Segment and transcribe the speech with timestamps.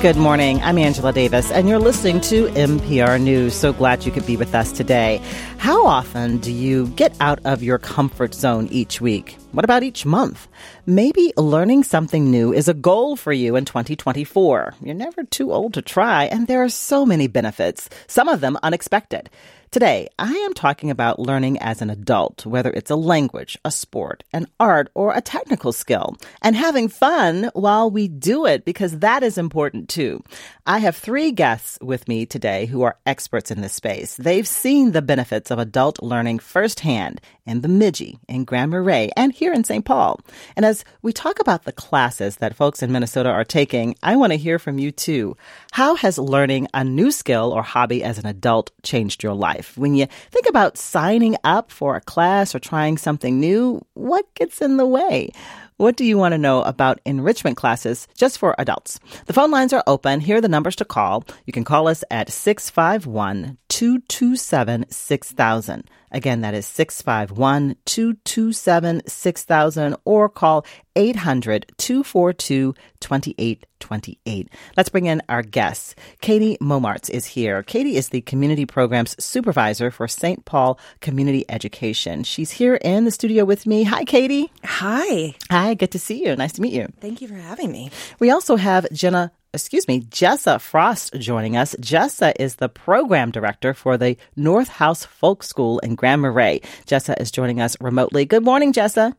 [0.00, 0.62] Good morning.
[0.62, 3.54] I'm Angela Davis, and you're listening to MPR News.
[3.54, 5.20] So glad you could be with us today.
[5.58, 9.36] How often do you get out of your comfort zone each week?
[9.52, 10.48] What about each month?
[10.86, 14.76] Maybe learning something new is a goal for you in 2024.
[14.80, 18.56] You're never too old to try, and there are so many benefits, some of them
[18.62, 19.28] unexpected.
[19.72, 24.24] Today, I am talking about learning as an adult, whether it's a language, a sport,
[24.32, 29.22] an art, or a technical skill, and having fun while we do it because that
[29.22, 30.24] is important too.
[30.66, 34.16] I have three guests with me today who are experts in this space.
[34.16, 39.52] They've seen the benefits of adult learning firsthand in Bemidji, in Grand Marais, and here
[39.52, 39.84] in St.
[39.84, 40.20] Paul.
[40.56, 44.32] And as we talk about the classes that folks in Minnesota are taking, I want
[44.32, 45.36] to hear from you too.
[45.72, 49.50] How has learning a new skill or hobby as an adult changed your life?
[49.60, 49.76] life.
[49.76, 54.60] When you think about signing up for a class or trying something new, what gets
[54.62, 55.30] in the way?
[55.76, 59.00] What do you want to know about enrichment classes just for adults?
[59.26, 60.20] The phone lines are open.
[60.20, 61.24] Here are the numbers to call.
[61.46, 65.90] You can call us at 651 227 6000.
[66.12, 70.66] Again, that is 651 227 6000 or call
[70.96, 74.48] 800 242 2828.
[74.76, 75.94] Let's bring in our guests.
[76.20, 77.62] Katie Momarts is here.
[77.62, 80.44] Katie is the community programs supervisor for St.
[80.44, 82.24] Paul Community Education.
[82.24, 83.84] She's here in the studio with me.
[83.84, 84.52] Hi, Katie.
[84.64, 85.34] Hi.
[85.50, 86.36] Hi, good to see you.
[86.36, 86.88] Nice to meet you.
[87.00, 87.90] Thank you for having me.
[88.18, 91.74] We also have Jenna excuse me, Jessa Frost joining us.
[91.76, 96.60] Jessa is the program director for the North House Folk School in Grand Marais.
[96.86, 98.24] Jessa is joining us remotely.
[98.24, 99.14] Good morning, Jessa.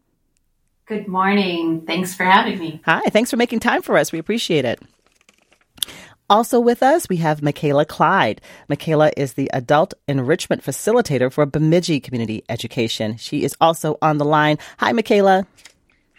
[0.86, 1.86] Good morning.
[1.86, 2.82] Thanks for having me.
[2.86, 4.12] Hi, thanks for making time for us.
[4.12, 4.82] We appreciate it.
[6.30, 8.40] Also with us, we have Michaela Clyde.
[8.70, 13.18] Michaela is the adult enrichment facilitator for Bemidji Community Education.
[13.18, 14.58] She is also on the line.
[14.78, 15.46] Hi, Michaela.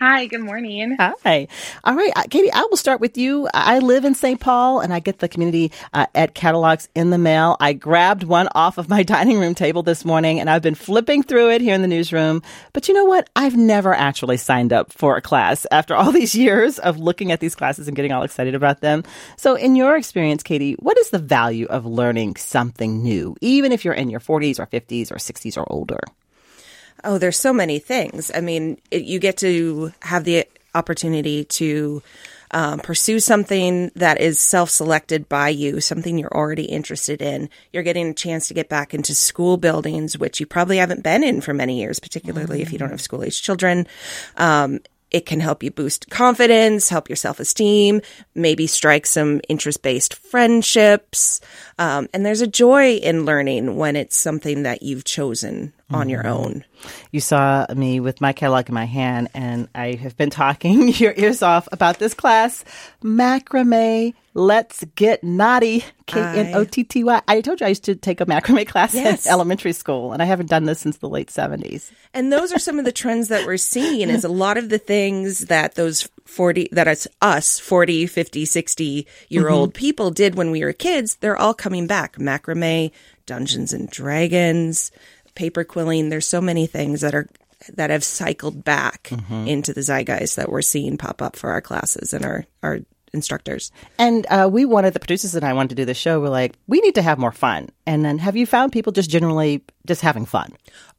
[0.03, 0.97] Hi, good morning.
[0.99, 1.47] Hi.
[1.85, 3.49] All right, uh, Katie, I will start with you.
[3.55, 4.41] I live in St.
[4.41, 7.57] Paul and I get the community uh, ed catalogs in the mail.
[7.61, 11.23] I grabbed one off of my dining room table this morning and I've been flipping
[11.23, 12.43] through it here in the newsroom.
[12.73, 13.31] But you know what?
[13.37, 17.39] I've never actually signed up for a class after all these years of looking at
[17.39, 19.05] these classes and getting all excited about them.
[19.37, 23.85] So, in your experience, Katie, what is the value of learning something new, even if
[23.85, 26.01] you're in your 40s or 50s or 60s or older?
[27.05, 28.31] Oh, there's so many things.
[28.35, 32.03] I mean, it, you get to have the opportunity to
[32.53, 37.49] um, pursue something that is self selected by you, something you're already interested in.
[37.73, 41.25] You're getting a chance to get back into school buildings, which you probably haven't been
[41.25, 42.63] in for many years, particularly mm-hmm.
[42.63, 43.87] if you don't have school age children.
[44.37, 44.81] Um,
[45.13, 48.01] it can help you boost confidence, help your self esteem,
[48.35, 51.41] maybe strike some interest based friendships.
[51.79, 56.23] Um, and there's a joy in learning when it's something that you've chosen on your
[56.23, 56.45] mm-hmm.
[56.45, 56.65] own.
[57.11, 61.15] You saw me with my catalog in my hand, and I have been talking your
[61.17, 62.65] ears off about this class,
[63.03, 64.15] macrame.
[64.35, 65.85] Let's get naughty.
[66.07, 67.23] K N O T T Y.
[67.29, 69.27] I told you I used to take a macrame class yes.
[69.27, 71.91] in elementary school, and I haven't done this since the late 70s.
[72.15, 74.79] And those are some of the trends that we're seeing is a lot of the
[74.79, 79.79] things that those 40, that it's us 40, 50, 60 year old mm-hmm.
[79.79, 81.17] people did when we were kids.
[81.17, 82.17] They're all coming back.
[82.17, 82.91] Macrame,
[83.27, 84.91] Dungeons and Dragons,
[85.35, 86.09] paper quilling.
[86.09, 87.29] There's so many things that are
[87.75, 89.47] that have cycled back mm-hmm.
[89.47, 92.81] into the zeitgeist that we're seeing pop up for our classes and our our
[93.13, 93.71] instructors.
[93.99, 96.21] And uh, we wanted the producers and I wanted to do the show.
[96.21, 97.69] We're like, we need to have more fun.
[97.87, 100.53] And then, have you found people just generally just having fun?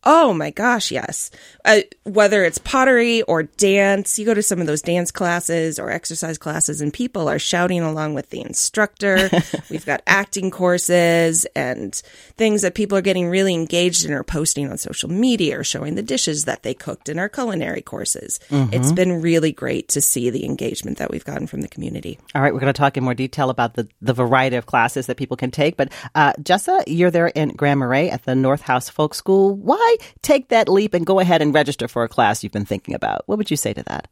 [0.06, 1.32] Oh my gosh, yes.
[1.64, 5.90] Uh, whether it's pottery or dance, you go to some of those dance classes or
[5.90, 9.30] exercise classes, and people are shouting along with the instructor.
[9.70, 11.96] We've got acting courses and
[12.36, 15.96] things that people are getting really engaged in or posting on social media or showing
[15.96, 18.42] the dishes that they cooked in our culinary courses.
[18.50, 18.74] Mm-hmm.
[18.74, 22.20] It's been really great to see the engagement that we've gotten from the community.
[22.36, 25.08] All right, we're going to talk in more detail about the, the variety of classes
[25.08, 25.78] that people can take.
[25.78, 29.56] But uh, Jessa, you're there in Grand Marais at the North House Folk School.
[29.56, 29.98] Why?
[30.24, 33.24] take that leap and go ahead and register for a class you've been thinking about?
[33.28, 34.08] What would you say to that?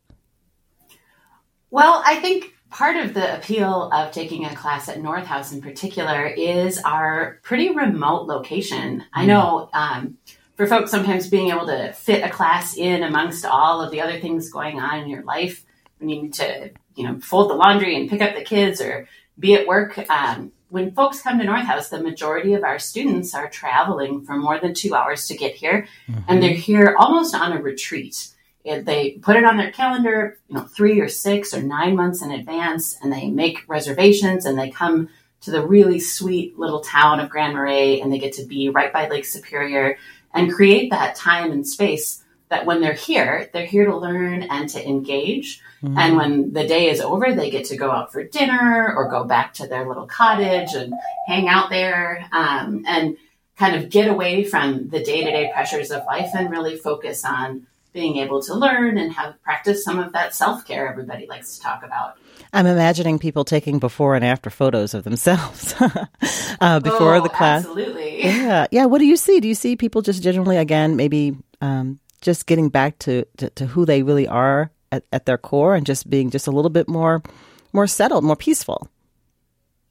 [1.71, 5.61] Well, I think part of the appeal of taking a class at North House in
[5.61, 9.03] particular is our pretty remote location.
[9.13, 10.17] I know um,
[10.55, 14.19] for folks, sometimes being able to fit a class in amongst all of the other
[14.19, 15.65] things going on in your life,
[15.97, 19.07] when you need to, you know, fold the laundry and pick up the kids or
[19.39, 23.35] be at work, um, when folks come to North House, the majority of our students
[23.35, 26.21] are traveling for more than two hours to get here, mm-hmm.
[26.29, 28.29] and they're here almost on a retreat.
[28.63, 32.31] They put it on their calendar, you know, three or six or nine months in
[32.31, 35.09] advance, and they make reservations and they come
[35.41, 38.93] to the really sweet little town of Grand Marais, and they get to be right
[38.93, 39.97] by Lake Superior
[40.33, 44.69] and create that time and space that when they're here, they're here to learn and
[44.69, 45.97] to engage Mm-hmm.
[45.97, 49.23] And when the day is over, they get to go out for dinner or go
[49.23, 50.93] back to their little cottage and
[51.27, 53.17] hang out there um, and
[53.57, 57.25] kind of get away from the day to day pressures of life and really focus
[57.25, 61.57] on being able to learn and have practice some of that self care everybody likes
[61.57, 62.17] to talk about.
[62.53, 65.73] I'm imagining people taking before and after photos of themselves
[66.61, 67.65] uh, before oh, the class.
[67.65, 68.23] Absolutely.
[68.23, 68.67] Yeah.
[68.71, 68.85] Yeah.
[68.85, 69.39] What do you see?
[69.39, 73.65] Do you see people just generally, again, maybe um, just getting back to, to, to,
[73.65, 76.87] who they really are at, at their core and just being just a little bit
[76.87, 77.21] more
[77.73, 78.89] more settled, more peaceful?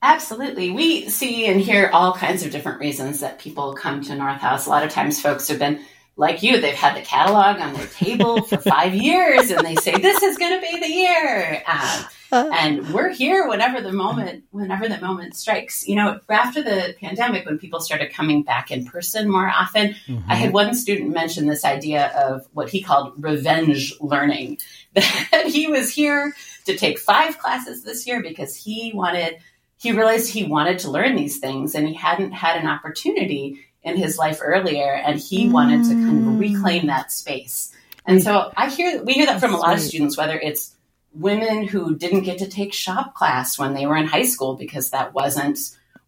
[0.02, 0.70] Absolutely.
[0.70, 4.66] We see and hear all kinds of different reasons that people come to North House.
[4.66, 5.80] A lot of times folks have been
[6.16, 9.92] like you, they've had the catalog on their table for five years and they say,
[9.92, 11.62] this is going to be the year.
[11.66, 15.86] Um, and we're here whenever the moment, whenever the moment strikes.
[15.88, 20.30] You know, after the pandemic, when people started coming back in person more often, mm-hmm.
[20.30, 24.58] I had one student mention this idea of what he called revenge learning,
[25.30, 26.34] that he was here
[26.66, 29.38] to take five classes this year because he wanted,
[29.78, 33.96] he realized he wanted to learn these things and he hadn't had an opportunity in
[33.96, 35.52] his life earlier, and he mm.
[35.52, 37.74] wanted to kind of reclaim that space.
[38.06, 40.74] And so I hear we hear that from a lot of students, whether it's
[41.12, 44.90] women who didn't get to take shop class when they were in high school because
[44.90, 45.58] that wasn't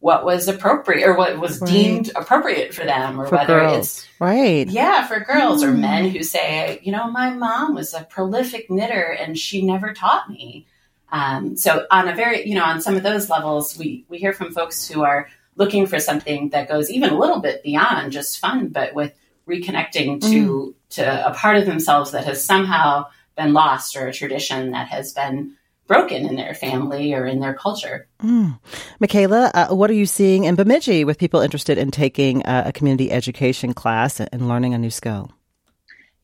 [0.03, 1.71] what was appropriate or what was right.
[1.71, 3.79] deemed appropriate for them or for whether girls.
[3.79, 5.69] it's right yeah for girls mm.
[5.69, 9.93] or men who say you know my mom was a prolific knitter and she never
[9.93, 10.67] taught me
[11.11, 14.33] um, so on a very you know on some of those levels we we hear
[14.33, 18.39] from folks who are looking for something that goes even a little bit beyond just
[18.39, 19.13] fun, but with
[19.49, 20.75] reconnecting to mm.
[20.91, 23.07] to a part of themselves that has somehow
[23.37, 25.57] been lost or a tradition that has been
[25.93, 28.09] broken in their family or in their culture.
[28.23, 28.59] Mm.
[29.01, 32.73] Michaela, uh, what are you seeing in Bemidji with people interested in taking uh, a
[32.73, 35.31] community education class and learning a new skill?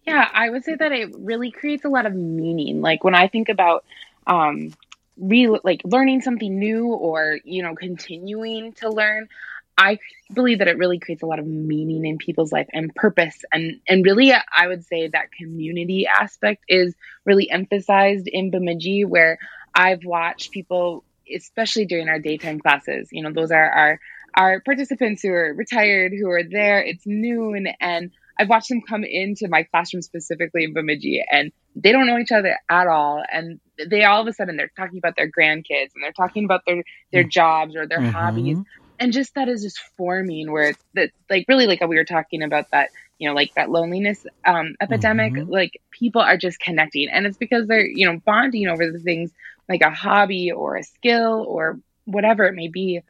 [0.06, 2.80] Yeah, I would say that it really creates a lot of meaning.
[2.80, 3.84] Like when I think about
[4.26, 4.72] um,
[5.18, 9.28] re like learning something new or you know continuing to learn
[9.76, 9.98] i
[10.32, 13.80] believe that it really creates a lot of meaning in people's life and purpose and
[13.88, 16.94] and really i would say that community aspect is
[17.24, 19.38] really emphasized in bemidji where
[19.74, 21.04] i've watched people
[21.34, 24.00] especially during our daytime classes you know those are our
[24.34, 29.04] our participants who are retired who are there it's noon and I've watched them come
[29.04, 33.22] into my classroom specifically in Bemidji and they don't know each other at all.
[33.30, 36.62] And they all of a sudden they're talking about their grandkids and they're talking about
[36.66, 37.30] their, their mm.
[37.30, 38.10] jobs or their mm-hmm.
[38.10, 38.58] hobbies.
[39.00, 42.70] And just that is just forming where that like really like we were talking about
[42.70, 45.50] that, you know, like that loneliness um, epidemic, mm-hmm.
[45.50, 47.08] like people are just connecting.
[47.08, 49.32] And it's because they're, you know, bonding over the things
[49.68, 53.02] like a hobby or a skill or whatever it may be.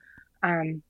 [0.43, 0.83] Um,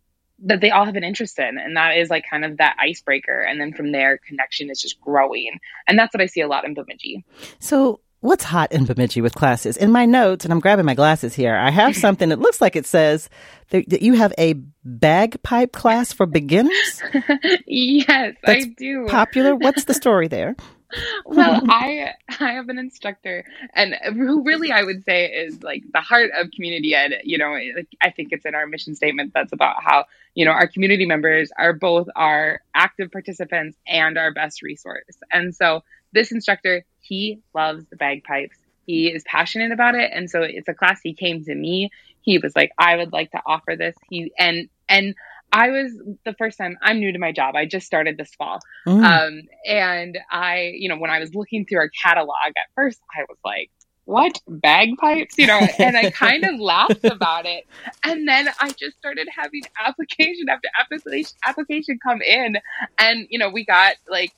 [0.45, 1.59] that they all have an interest in.
[1.59, 3.41] And that is like kind of that icebreaker.
[3.41, 5.59] And then from there connection is just growing.
[5.87, 7.25] And that's what i see a lot in bemidji.
[7.59, 9.77] So what's hot in bemidji with classes?
[9.77, 12.77] In my notes and i'm grabbing my glasses here i have something that looks like
[12.77, 13.29] it says
[13.71, 14.55] that you have a
[14.85, 17.03] bagpipe class for beginners?
[17.67, 19.07] Yes That's i do.
[19.09, 19.55] popular.
[19.55, 20.57] What's the story there
[21.25, 23.45] well, I I have an instructor,
[23.75, 27.21] and who really I would say is like the heart of community ed.
[27.25, 30.53] You know, like I think it's in our mission statement that's about how you know
[30.53, 35.17] our community members are both our active participants and our best resource.
[35.33, 38.57] And so this instructor, he loves the bagpipes.
[38.87, 41.01] He is passionate about it, and so it's a class.
[41.03, 41.91] He came to me.
[42.23, 45.15] He was like, "I would like to offer this." He and and
[45.53, 45.93] I was
[46.25, 47.57] the first time I'm new to my job.
[47.57, 48.61] I just started this fall.
[48.87, 49.05] Mm.
[49.05, 53.23] Um, and I, you know, when I was looking through our catalog at first, I
[53.29, 53.71] was like,
[54.09, 57.67] what bagpipes, you know, and I kind of laughed about it.
[58.05, 62.57] And then I just started having application after application application come in.
[62.99, 64.33] And, you know, we got like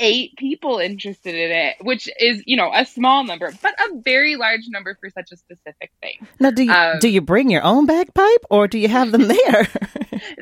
[0.00, 4.36] eight people interested in it, which is, you know, a small number, but a very
[4.36, 6.26] large number for such a specific thing.
[6.38, 9.28] Now, do you, um, do you bring your own bagpipe or do you have them
[9.28, 9.68] there?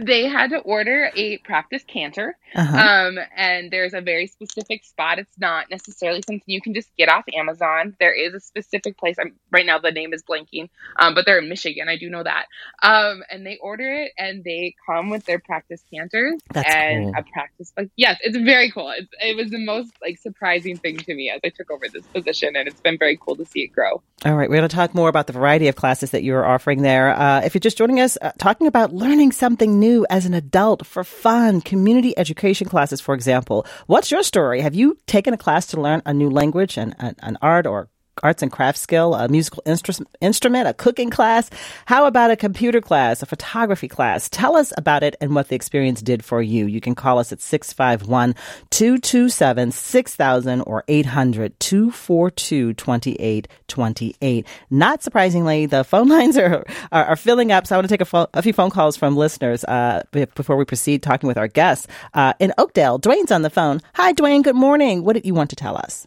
[0.00, 2.36] they had to order a practice chanter.
[2.54, 2.76] Uh-huh.
[2.76, 5.18] Um, and there's a very specific spot.
[5.18, 7.96] It's not necessarily something you can just get off Amazon.
[7.98, 9.16] There is a specific place.
[9.18, 10.68] I'm right now the name is blanking.
[10.98, 11.88] Um, but they're in Michigan.
[11.88, 12.46] I do know that.
[12.82, 17.14] Um, and they order it and they come with their practice chanters That's and cool.
[17.16, 18.90] a practice like yes, it's very cool.
[18.90, 22.06] It's, it was the most like surprising thing to me as I took over this
[22.06, 24.02] position and it's been very cool to see it grow.
[24.24, 26.82] All right, we're going to talk more about the variety of classes that you're offering
[26.82, 27.10] there.
[27.10, 30.86] Uh, if you're just joining us, uh, talking about learning something new as an adult
[30.86, 33.66] for fun, community education classes, for example.
[33.86, 34.60] What's your story?
[34.60, 37.88] Have you taken a class to learn a new language, and an, an art, or
[38.22, 41.50] arts and crafts skill, a musical instru- instrument, a cooking class?
[41.86, 44.28] How about a computer class, a photography class?
[44.28, 46.66] Tell us about it and what the experience did for you.
[46.66, 48.34] You can call us at 651
[48.70, 54.46] 227 6000 or 800 242 2828.
[54.70, 58.00] Not surprisingly, the phone lines are, are, are filling up, so I want to take
[58.00, 61.48] a, fo- a few phone calls from listeners uh, before we proceed talking with our
[61.48, 61.86] guests.
[62.14, 63.80] Uh, in Oakdale, Dwayne's on the phone.
[63.94, 64.42] Hi, Dwayne.
[64.42, 65.04] Good morning.
[65.04, 66.06] What did you want to tell us?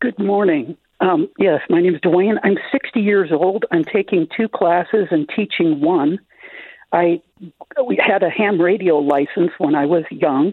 [0.00, 0.76] Good morning.
[1.00, 2.36] Um, yes, my name is Dwayne.
[2.42, 3.64] I'm 60 years old.
[3.70, 6.18] I'm taking two classes and teaching one.
[6.92, 7.20] I
[7.86, 10.52] we had a ham radio license when I was young,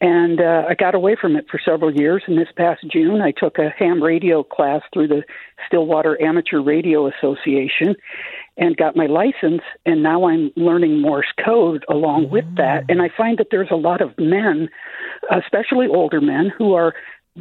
[0.00, 2.22] and uh, I got away from it for several years.
[2.26, 5.22] And this past June, I took a ham radio class through the
[5.66, 7.94] Stillwater Amateur Radio Association
[8.56, 9.62] and got my license.
[9.86, 12.84] And now I'm learning Morse code along with that.
[12.88, 14.68] And I find that there's a lot of men,
[15.30, 16.94] especially older men, who are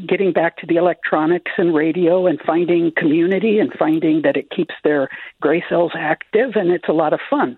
[0.08, 4.76] getting back to the electronics and radio and finding community and finding that it keeps
[4.84, 5.10] their
[5.42, 7.58] gray cells active and it's a lot of fun.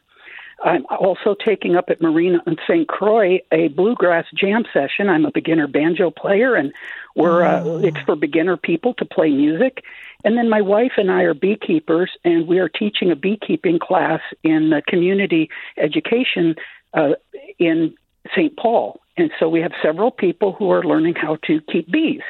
[0.63, 2.88] I'm also taking up at Marine on St.
[2.88, 5.09] Croix a bluegrass jam session.
[5.09, 6.71] I'm a beginner banjo player, and
[7.15, 9.83] we're uh, it's for beginner people to play music.
[10.23, 14.21] And then my wife and I are beekeepers, and we are teaching a beekeeping class
[14.43, 16.55] in the community education
[16.93, 17.13] uh,
[17.57, 17.95] in
[18.35, 18.55] St.
[18.55, 19.00] Paul.
[19.18, 22.22] And so we have several people who are learning how to keep bees.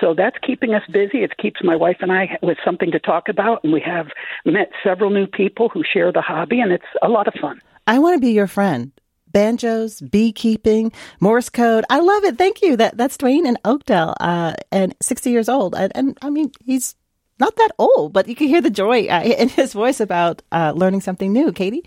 [0.00, 1.22] So that's keeping us busy.
[1.22, 3.64] It keeps my wife and I with something to talk about.
[3.64, 4.08] And we have
[4.44, 7.60] met several new people who share the hobby, and it's a lot of fun.
[7.86, 8.92] I want to be your friend.
[9.28, 11.84] Banjos, beekeeping, Morse code.
[11.90, 12.38] I love it.
[12.38, 12.76] Thank you.
[12.76, 15.74] That that's Dwayne in Oakdale, uh, and 60 years old.
[15.74, 16.94] And, and, I mean, he's
[17.38, 20.72] not that old, but you can hear the joy uh, in his voice about uh,
[20.74, 21.52] learning something new.
[21.52, 21.84] Katie?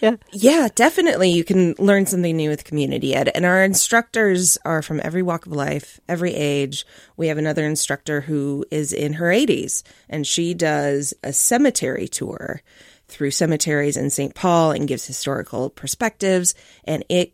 [0.00, 0.16] Yeah.
[0.32, 1.30] Yeah, definitely.
[1.30, 3.30] You can learn something new with community ed.
[3.34, 6.86] And our instructors are from every walk of life, every age.
[7.16, 12.62] We have another instructor who is in her 80s and she does a cemetery tour
[13.08, 14.34] through cemeteries in St.
[14.34, 16.54] Paul and gives historical perspectives.
[16.84, 17.32] And it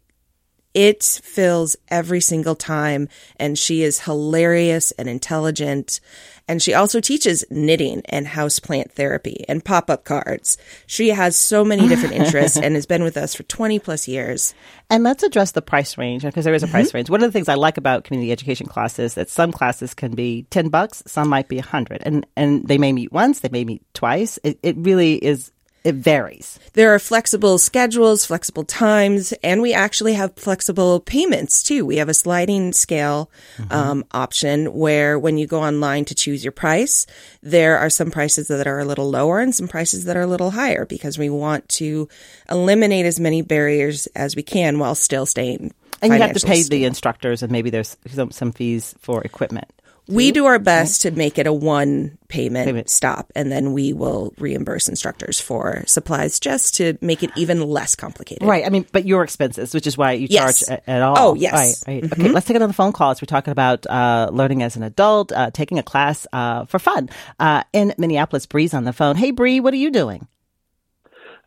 [0.75, 6.01] it fills every single time and she is hilarious and intelligent
[6.47, 10.59] and she also teaches knitting and houseplant therapy and pop-up cards.
[10.87, 14.55] She has so many different interests and has been with us for 20 plus years.
[14.91, 16.99] And let's address the price range because there is a price mm-hmm.
[16.99, 17.11] range.
[17.11, 20.15] One of the things I like about community education classes is that some classes can
[20.15, 22.03] be 10 bucks, some might be 100.
[22.05, 24.39] And and they may meet once, they may meet twice.
[24.45, 25.51] It it really is
[25.85, 26.59] it varies.
[26.73, 31.85] There are flexible schedules, flexible times, and we actually have flexible payments too.
[31.85, 33.73] We have a sliding scale mm-hmm.
[33.73, 37.07] um, option where when you go online to choose your price,
[37.43, 40.27] there are some prices that are a little lower and some prices that are a
[40.27, 42.09] little higher because we want to
[42.51, 45.75] eliminate as many barriers as we can while still staying.
[46.01, 49.71] And you have to pay the instructors, and maybe there's some, some fees for equipment.
[50.07, 53.93] We do our best to make it a one payment, payment, stop, and then we
[53.93, 58.47] will reimburse instructors for supplies just to make it even less complicated.
[58.47, 58.67] Right.
[58.67, 60.67] I mean, but your expenses, which is why you yes.
[60.67, 61.17] charge at, all.
[61.19, 61.85] Oh, yes.
[61.87, 61.95] Right.
[61.95, 62.03] right.
[62.03, 62.21] Mm-hmm.
[62.21, 65.33] Okay, let's take another phone call as we're talking about uh, learning as an adult,
[65.33, 67.09] uh, taking a class uh, for fun.
[67.39, 69.17] Uh, in Minneapolis, Bree's on the phone.
[69.17, 70.27] Hey, Bree, what are you doing?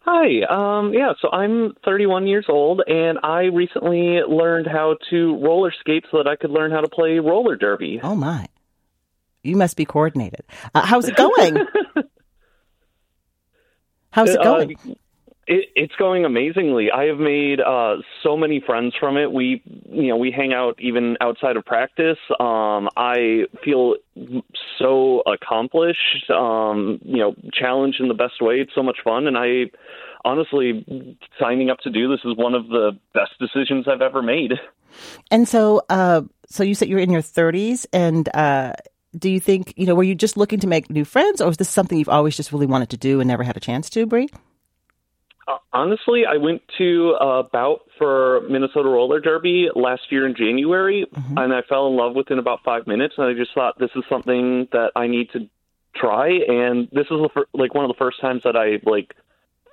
[0.10, 0.78] Hi.
[0.78, 6.06] Um, yeah, so I'm 31 years old, and I recently learned how to roller skate
[6.10, 8.00] so that I could learn how to play roller derby.
[8.02, 8.48] Oh my!
[9.44, 10.46] You must be coordinated.
[10.74, 11.58] Uh, how's it going?
[14.12, 14.78] how's it uh, going?
[14.78, 14.94] Uh,
[15.48, 16.92] it, it's going amazingly.
[16.92, 19.32] I have made uh, so many friends from it.
[19.32, 22.18] We, you know, we hang out even outside of practice.
[22.40, 23.96] Um, I feel
[24.78, 26.30] so accomplished.
[26.30, 28.56] Um, you know, challenged in the best way.
[28.56, 29.72] It's so much fun, and I
[30.26, 34.52] honestly signing up to do this is one of the best decisions I've ever made.
[35.32, 38.74] And so, uh, so you said you're in your 30s, and uh,
[39.18, 41.58] do you think you know were you just looking to make new friends, or was
[41.58, 44.06] this something you've always just really wanted to do and never had a chance to,
[44.06, 44.28] Bree?
[45.48, 51.06] Uh, honestly, I went to a bout for Minnesota Roller Derby last year in January,
[51.06, 51.38] mm-hmm.
[51.38, 53.16] and I fell in love within about five minutes.
[53.18, 55.50] And I just thought this is something that I need to
[55.96, 56.30] try.
[56.30, 59.16] And this is fir- like one of the first times that I like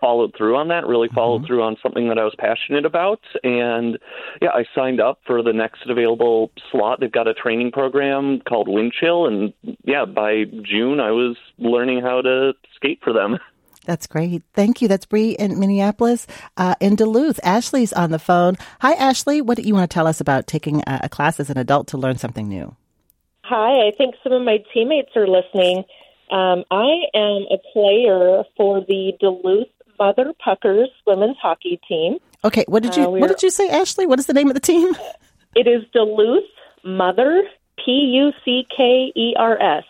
[0.00, 0.86] followed through on that.
[0.86, 1.46] Really followed mm-hmm.
[1.46, 3.20] through on something that I was passionate about.
[3.42, 3.98] And
[4.40, 7.00] yeah, I signed up for the next available slot.
[7.00, 9.52] They've got a training program called Windchill, and
[9.84, 13.38] yeah, by June I was learning how to skate for them.
[13.84, 14.42] That's great.
[14.54, 14.88] Thank you.
[14.88, 16.26] That's Bree in Minneapolis.
[16.56, 18.56] Uh, in Duluth, Ashley's on the phone.
[18.80, 19.40] Hi, Ashley.
[19.40, 21.88] What do you want to tell us about taking a, a class as an adult
[21.88, 22.74] to learn something new?
[23.44, 25.84] Hi, I think some of my teammates are listening.
[26.30, 32.16] Um, I am a player for the Duluth Mother Puckers women's hockey team.
[32.42, 34.06] Okay, what did you uh, what did you say, Ashley?
[34.06, 34.94] What is the name of the team?
[35.56, 36.50] It is Duluth
[36.82, 37.44] Mother
[37.84, 39.84] P U C K E R S.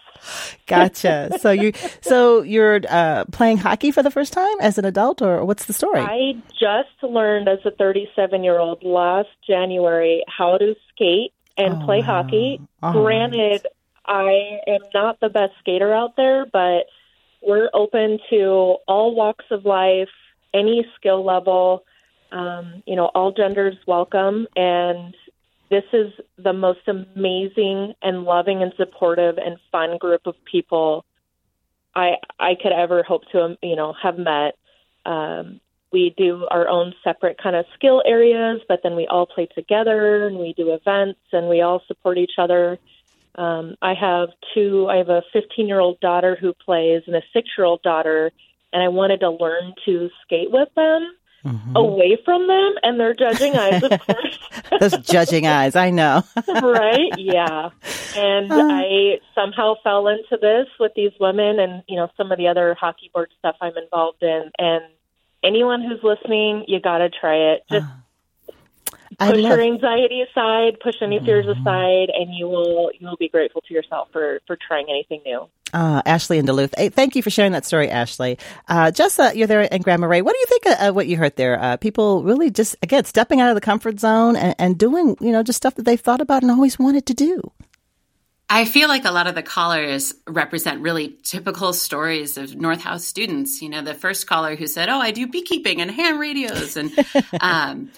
[0.66, 1.31] gotcha.
[1.40, 5.45] So you so you're uh, playing hockey for the first time as an adult, or
[5.45, 6.00] what's the story?
[6.00, 11.85] I just learned as a 37 year old last January how to skate and Oh,
[11.85, 12.23] play wow.
[12.23, 12.61] hockey.
[12.83, 12.93] Oh.
[12.93, 13.66] Granted,
[14.07, 16.87] I am not the best skater out there, but
[17.43, 20.09] we're open to all walks of life,
[20.52, 21.85] any skill level.
[22.33, 25.14] Um, you know, all genders welcome, and
[25.75, 31.04] this is the most amazing and loving and supportive and fun group of people
[31.97, 34.57] I I could ever hope to you know have met.
[35.04, 35.61] Um,
[35.93, 40.26] we do our own separate kind of skill areas, but then we all play together
[40.26, 42.78] and we do events and we all support each other.
[43.37, 44.87] Um, I have two.
[44.88, 48.31] I have a 15 year old daughter who plays and a six year old daughter,
[48.73, 51.14] and I wanted to learn to skate with them
[51.45, 51.75] Mhm.
[51.77, 54.39] away from them and their judging eyes, of course.
[54.81, 56.23] Those judging eyes, I know.
[56.49, 57.13] right?
[57.19, 57.71] Yeah.
[58.17, 62.49] And I somehow fell into this with these women and, you know, some of the
[62.49, 64.51] other hockey board stuff I'm involved in.
[64.59, 64.85] And
[65.43, 67.65] anyone who's listening, you got to try it.
[67.71, 67.93] Just I
[69.19, 73.29] push love your anxiety aside, push any fears aside, and you will you will be
[73.29, 75.49] grateful to yourself for for trying anything new.
[75.73, 76.75] uh, Ashley in Duluth.
[76.77, 78.39] Hey, thank you for sharing that story, Ashley.
[78.69, 80.23] Uh, just uh, you're there in Grand Marais.
[80.23, 81.61] What do you think of uh, what you heard there?
[81.61, 85.33] Uh, people really just again stepping out of the comfort zone and, and doing you
[85.33, 87.41] know just stuff that they've thought about and always wanted to do.
[88.51, 93.05] I feel like a lot of the callers represent really typical stories of North House
[93.05, 93.63] students.
[93.63, 96.93] You know, the first caller who said, "Oh, I do beekeeping and ham radios," and
[97.41, 97.91] um,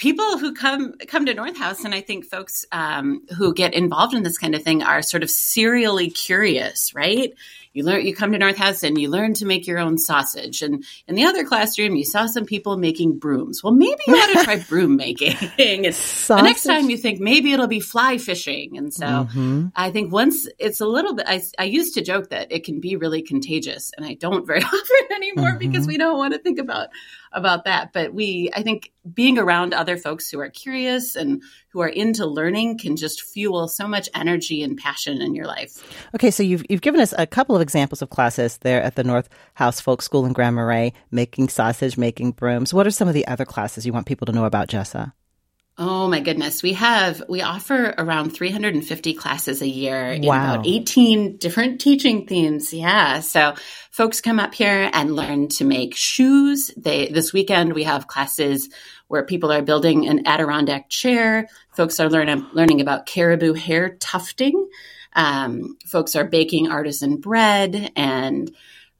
[0.00, 4.14] people who come come to North House, and I think folks um, who get involved
[4.14, 7.34] in this kind of thing are sort of serially curious, right?
[7.72, 10.60] You learn, you come to North House and you learn to make your own sausage.
[10.60, 13.62] And in the other classroom, you saw some people making brooms.
[13.62, 15.36] Well, maybe you ought to try broom making.
[15.56, 18.76] and the next time you think maybe it'll be fly fishing.
[18.76, 19.70] And so Mhm.
[19.76, 22.80] I think once it's a little bit, I, I used to joke that it can
[22.80, 26.58] be really contagious, and I don't very often anymore because we don't want to think
[26.58, 26.88] about
[27.32, 27.92] about that.
[27.92, 32.26] But we, I think, being around other folks who are curious and who are into
[32.26, 35.82] learning can just fuel so much energy and passion in your life.
[36.14, 39.04] Okay, so you've you've given us a couple of examples of classes there at the
[39.04, 42.74] North House Folk School in Grand Marais, making sausage, making brooms.
[42.74, 45.12] What are some of the other classes you want people to know about, Jessa?
[45.82, 46.62] Oh my goodness.
[46.62, 50.56] We have, we offer around 350 classes a year in Wow.
[50.56, 52.74] about 18 different teaching themes.
[52.74, 53.20] Yeah.
[53.20, 53.54] So
[53.90, 56.70] folks come up here and learn to make shoes.
[56.76, 58.68] They, this weekend we have classes
[59.08, 61.48] where people are building an Adirondack chair.
[61.72, 64.68] Folks are learning, learning about caribou hair tufting.
[65.14, 68.54] Um, folks are baking artisan bread and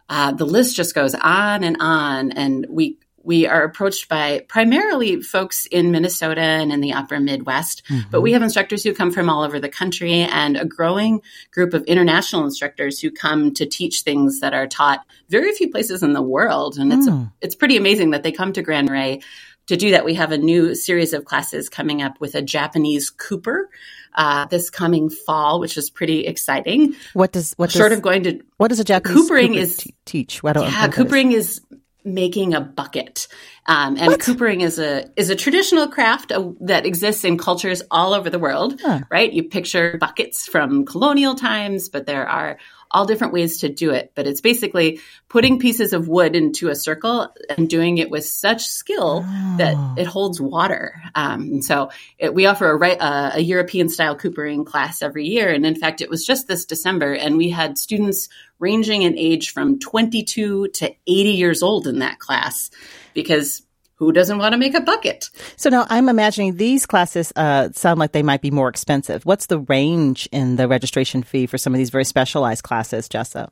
[0.09, 2.33] uh, the list just goes on and on.
[2.33, 7.83] And we we are approached by primarily folks in Minnesota and in the upper Midwest,
[8.11, 11.21] but we have instructors who come from all over the country and a growing
[11.53, 16.03] group of international instructors who come to teach things that are taught very few places
[16.03, 16.79] in the world.
[16.79, 17.07] And it's,
[17.41, 19.21] it's pretty amazing that they come to Grand Ray
[19.67, 20.05] to do that.
[20.05, 23.69] We have a new series of classes coming up with a Japanese Cooper
[24.15, 26.97] uh, this coming fall, which is pretty exciting.
[27.13, 29.77] What does what Short does, of going to what does a Japanese Coopering Cooper is-
[29.77, 30.43] te- teach?
[30.43, 31.61] What do- yeah, what is- coopering is
[32.05, 33.29] making a bucket,
[33.67, 38.15] um, and coopering is a is a traditional craft uh, that exists in cultures all
[38.15, 38.81] over the world.
[39.11, 39.33] Right?
[39.33, 42.59] You picture buckets from colonial times, but there are
[42.90, 44.12] all different ways to do it.
[44.14, 48.66] But it's basically putting pieces of wood into a circle and doing it with such
[48.66, 49.20] skill
[49.59, 51.00] that it holds water.
[51.14, 55.48] Um, and so it, we offer a, uh, a European style coopering class every year.
[55.53, 59.53] And in fact, it was just this December, and we had students ranging in age
[59.53, 62.70] from 22 to 80 years old in that class
[63.14, 63.62] because
[64.01, 65.31] who doesn't want to make a bucket?
[65.57, 69.25] So now I'm imagining these classes uh, sound like they might be more expensive.
[69.25, 73.51] What's the range in the registration fee for some of these very specialized classes, Jessa?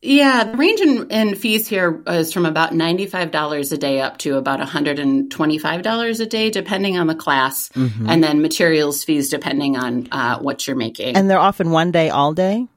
[0.00, 4.36] Yeah, the range in, in fees here is from about $95 a day up to
[4.36, 10.38] about $125 a day, depending on the class, and then materials fees depending on uh,
[10.40, 11.16] what you're making.
[11.16, 12.68] And they're often one day, all day.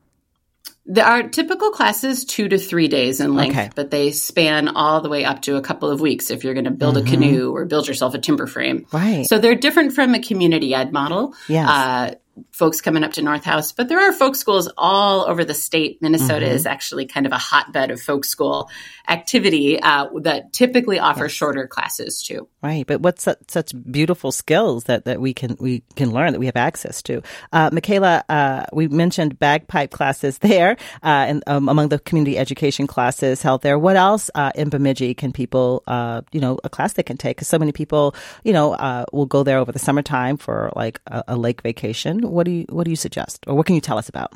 [0.90, 3.70] There are typical classes two to three days in length, Okay.
[3.76, 6.64] but they span all the way up to a couple of weeks if you're going
[6.66, 8.86] to build a canoe or build yourself a timber frame.
[8.94, 9.26] Right.
[9.26, 11.34] So they're different from a community ed model.
[11.50, 11.70] Yes.
[11.70, 12.16] Uh,
[12.52, 16.02] folks coming up to North House, but there are folk schools all over the state.
[16.02, 18.70] Minnesota is actually kind of a hotbed of folk school
[19.08, 22.48] activity uh, that typically offer shorter classes too.
[22.62, 26.40] Right, but what's such, such beautiful skills that, that we can we can learn that
[26.40, 27.22] we have access to.
[27.54, 30.72] Uh, Michaela, uh, we mentioned bagpipe classes there,
[31.04, 33.80] uh, and um, among the community education classes held there.
[33.80, 37.38] What else uh, in Bemidji can people, uh, you know, a class they can take?
[37.38, 41.00] Because so many people, you know, uh, will go there over the summertime for like
[41.08, 42.27] a, a lake vacation.
[42.28, 44.34] What do you what do you suggest, or what can you tell us about?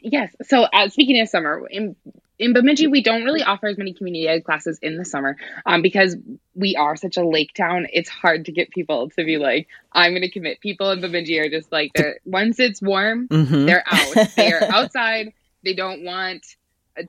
[0.00, 0.34] Yes.
[0.42, 1.96] So uh, speaking of summer, in
[2.38, 5.80] in Bemidji, we don't really offer as many community ed classes in the summer um,
[5.80, 6.16] because
[6.56, 7.86] we are such a lake town.
[7.92, 10.60] It's hard to get people to be like, I'm going to commit.
[10.60, 11.92] People in Bemidji are just like,
[12.24, 13.66] once it's warm, Mhm.
[13.66, 14.28] they're out.
[14.34, 15.32] They're outside.
[15.62, 16.44] They don't want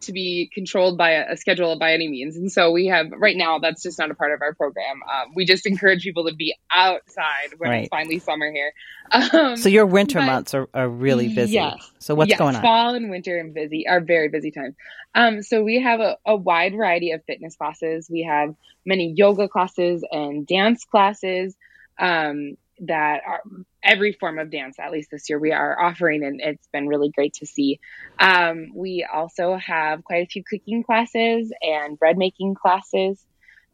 [0.01, 2.37] to be controlled by a, a schedule by any means.
[2.37, 5.01] And so we have right now that's just not a part of our program.
[5.03, 7.79] Um, we just encourage people to be outside when Right.
[7.83, 8.71] it's finally summer here.
[9.11, 11.53] Um, So your winter but- months are, are really busy.
[11.53, 11.91] Yes.
[11.99, 12.61] So what's yes, going on?
[12.61, 14.75] Fall and winter and busy are very busy times.
[15.13, 18.09] Um, so we have a, a wide variety of fitness classes.
[18.09, 21.55] We have many yoga classes and dance classes
[21.99, 23.41] um, that are
[23.83, 24.77] every form of dance.
[24.79, 27.79] At least this year we are offering, and it's been really great to see.
[28.19, 33.23] Um, we also have quite a few cooking classes and bread making classes,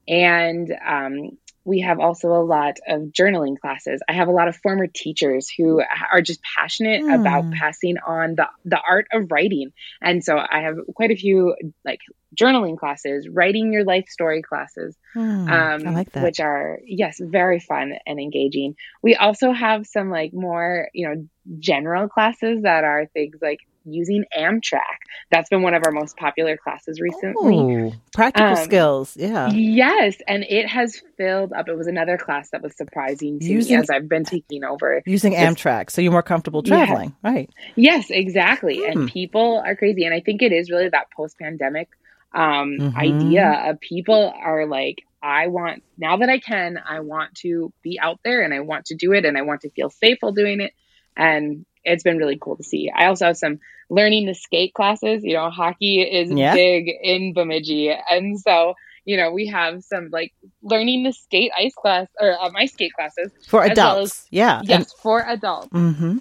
[0.07, 1.37] and um,
[1.69, 4.01] we have also a lot of journaling classes.
[4.09, 7.15] I have a lot of former teachers who are just passionate Hmm.
[7.15, 11.55] about passing on the the art of writing, and so I have quite a few
[11.85, 11.99] like
[12.39, 17.93] journaling classes, writing your life story classes, Hmm, um, like which are yes, very fun
[18.05, 18.75] and engaging.
[19.03, 21.27] We also have some like more you know
[21.59, 23.59] general classes that are things like
[23.91, 24.79] using Amtrak.
[25.31, 27.55] That's been one of our most popular classes recently.
[27.57, 29.17] Ooh, practical Um, skills.
[29.17, 29.49] Yeah.
[29.51, 31.67] Yes, and it has filled up.
[31.67, 35.01] It was another class that was surprising to Using- me as I've been taking over.
[35.05, 36.85] Using this- Amtrak, so you're more comfortable Yeah.
[36.85, 37.49] traveling, right?
[37.75, 38.77] Yes, exactly.
[38.77, 38.91] Hmm.
[39.01, 41.89] And people are crazy, and I think it is really that post-pandemic
[42.31, 42.95] um, Mhm.
[42.95, 47.99] idea of people are like, I want now that I can, I want to be
[47.99, 50.31] out there, and I want to do it, and I want to feel safe while
[50.31, 50.73] doing it,
[51.17, 52.91] and it's been really cool to see.
[52.95, 55.23] I also have some learning to skate classes.
[55.23, 56.53] You know, hockey is Yeah.
[56.53, 58.73] big in Bemidji, and so.
[59.05, 62.91] You know, we have some like learning to skate ice class or um, ice skate
[62.93, 63.31] classes.
[63.47, 64.27] For As well adults.
[64.29, 64.61] yeah.
[64.63, 65.69] Yes, for adults.
[65.69, 66.17] Mm-hmm.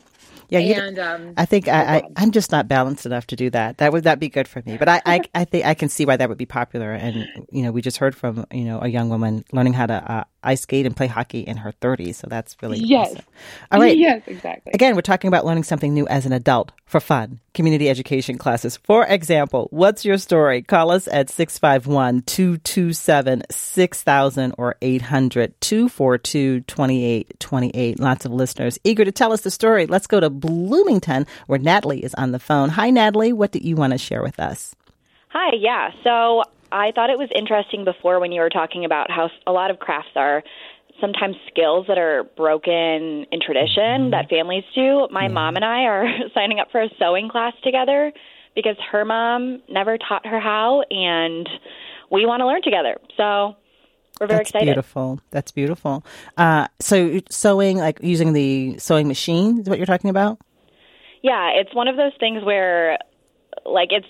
[0.49, 0.61] Yeah.
[0.61, 3.79] and um, I think I, I, I'm just not balanced enough to do that.
[3.79, 4.79] That would that be good for me.
[4.79, 6.92] But I, I I think I can see why that would be popular.
[6.92, 9.94] And you know, we just heard from you know a young woman learning how to
[10.12, 12.14] uh, ice skate and play hockey in her 30s.
[12.16, 13.11] So that's really Yes.
[13.12, 13.24] awesome.
[13.72, 13.96] All right.
[13.96, 14.72] Yes, exactly.
[14.72, 17.40] Again, we're talking about learning something new as an adult for fun.
[17.55, 18.77] Community education classes.
[18.85, 20.62] For example, what's your story?
[20.62, 28.01] Call us at 651 227 6000 or 800 242 2828.
[28.01, 29.87] Lots of listeners eager to tell us the story.
[29.87, 32.68] Let's go to Bloomington where Natalie is on the phone.
[32.70, 33.33] Hi, Natalie.
[33.33, 34.74] What do you want to share with us?
[35.31, 35.90] Hi, yeah.
[36.05, 39.71] So I thought it was interesting before when you were talking about how a lot
[39.71, 40.43] of crafts are
[41.01, 45.07] sometimes skills that are broken in tradition that families do.
[45.11, 48.13] My mom and I are signing up for a sewing class together
[48.55, 51.49] because her mom never taught her how, and
[52.11, 52.97] we want to learn together.
[53.17, 53.57] So
[54.21, 54.67] we're very That's excited.
[54.67, 55.21] beautiful.
[55.31, 56.05] That's beautiful.
[56.37, 60.39] Uh, so sewing, like using the sewing machine, is what you're talking about?
[61.23, 62.99] Yeah, it's one of those things where,
[63.65, 64.07] like, it's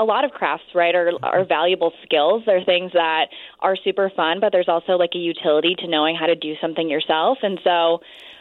[0.00, 2.42] a lot of crafts, right, are, are valuable skills.
[2.46, 3.26] They're things that
[3.60, 6.88] are super fun, but there's also like a utility to knowing how to do something
[6.88, 7.38] yourself.
[7.42, 8.00] And so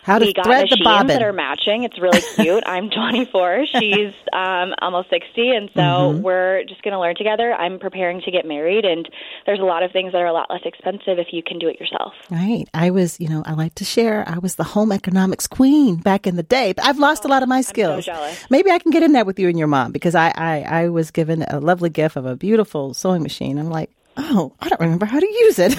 [0.09, 1.07] How to we got thread the machines bobbin.
[1.07, 1.83] that are matching.
[1.83, 2.63] It's really cute.
[2.65, 3.65] I'm 24.
[3.67, 6.21] She's um, almost 60, and so Mm-hmm.
[6.23, 7.53] we're just going to learn together.
[7.53, 9.07] I'm preparing to get married, and
[9.45, 11.67] there's a lot of things that are a lot less expensive if you can do
[11.67, 12.13] it yourself.
[12.31, 12.65] Right.
[12.73, 14.23] I was, you know, I like to share.
[14.27, 17.43] I was the home economics queen back in the day, but I've lost a lot
[17.43, 18.05] of my skills.
[18.05, 18.43] jealous.
[18.49, 20.89] Maybe I can get in there with you and your mom because I, I, I
[20.89, 23.57] was given a lovely gift of a beautiful sewing machine.
[23.59, 25.77] I'm like, oh, I don't remember how to use it.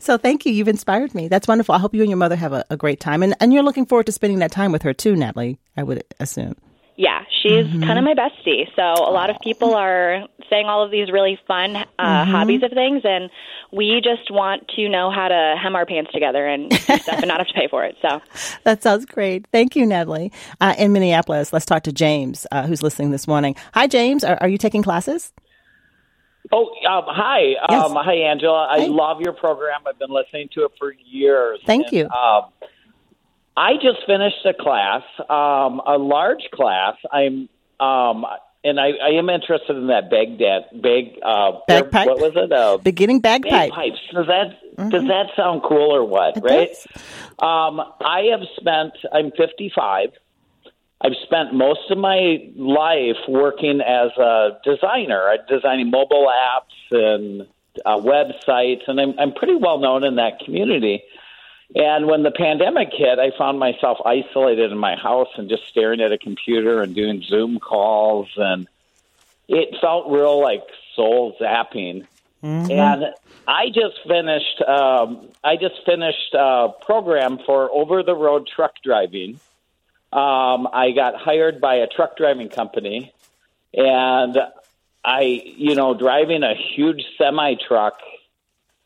[0.00, 0.52] So thank you.
[0.52, 1.28] You've inspired me.
[1.28, 1.74] That's wonderful.
[1.74, 3.22] I hope you and your mother have a, a great time.
[3.22, 6.02] And, and you're looking forward to spending that time with her too, Natalie, I would
[6.20, 6.56] assume.
[6.96, 7.82] Yeah, she's Mm-hmm.
[7.82, 8.66] kind of my bestie.
[8.76, 12.30] So a lot of people are saying all of these really fun uh, Mm-hmm.
[12.30, 13.30] hobbies of things, and
[13.72, 17.38] we just want to know how to hem our pants together and stuff and not
[17.38, 17.96] have to pay for it.
[18.00, 18.20] So
[18.62, 19.46] That sounds great.
[19.50, 20.30] Thank you, Natalie.
[20.60, 23.56] Uh, in Minneapolis, let's talk to James, uh, who's listening this morning.
[23.72, 24.22] Hi, James.
[24.22, 25.32] Are, are you taking classes?
[26.52, 27.54] Oh, um, hi.
[27.70, 27.84] Yes.
[27.84, 28.68] Um, hi, Angela.
[28.70, 28.86] I Hi.
[28.86, 29.80] love your program.
[29.86, 31.60] I've been listening to it for years.
[31.66, 32.04] Thank And, you.
[32.10, 32.44] Um,
[33.56, 36.96] I just finished a class, um, a large class.
[37.10, 37.48] I'm,
[37.80, 38.26] um,
[38.64, 42.06] and I, I am interested in that bag dance, bag, uh, Bagpipe?
[42.08, 42.50] What was it?
[42.52, 43.70] Uh, Beginning bagpipe.
[43.70, 43.98] bagpipes.
[44.12, 46.34] Does that does that sound cool or what?
[46.34, 46.46] Mm-hmm.
[46.46, 46.76] It
[47.40, 47.68] right?
[47.68, 48.92] Um, I have spent.
[49.12, 50.08] I'm 55.
[51.04, 57.46] I've spent most of my life working as a designer, designing mobile apps and
[57.84, 61.02] uh, websites, and I'm, I'm pretty well known in that community.
[61.74, 66.00] And when the pandemic hit, I found myself isolated in my house and just staring
[66.00, 68.66] at a computer and doing Zoom calls, and
[69.46, 70.62] it felt real like
[70.96, 72.06] soul zapping.
[72.70, 73.04] And
[73.46, 74.62] I just finished.
[74.62, 79.38] Um, I just finished a program for over the road truck driving.
[80.14, 83.12] Um, I got hired by a truck driving company
[83.72, 84.38] and
[85.04, 87.98] I, you know, driving a huge semi truck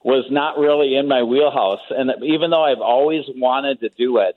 [0.02, 1.80] was not really in my wheelhouse.
[1.90, 4.36] And even though I've always wanted to do it,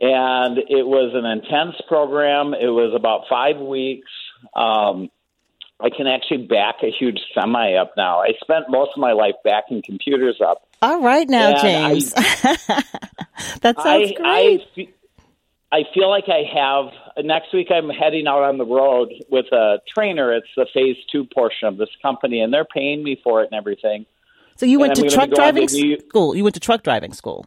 [0.00, 4.10] and it was an intense program, it was about five weeks.
[4.54, 5.10] Um,
[5.80, 8.20] I can actually back a huge semi up now.
[8.20, 10.66] I spent most of my life backing computers up.
[10.82, 12.12] All right, now, And James.
[12.12, 14.62] that sounds I, great.
[14.76, 14.88] I,
[15.70, 17.24] I feel like I have.
[17.24, 20.32] Next week, I'm heading out on the road with a trainer.
[20.32, 23.58] It's the phase two portion of this company, and they're paying me for it and
[23.58, 24.06] everything.
[24.56, 26.34] so you went and to truck gonna go on driving to school.
[26.34, 27.44] You went to truck driving school.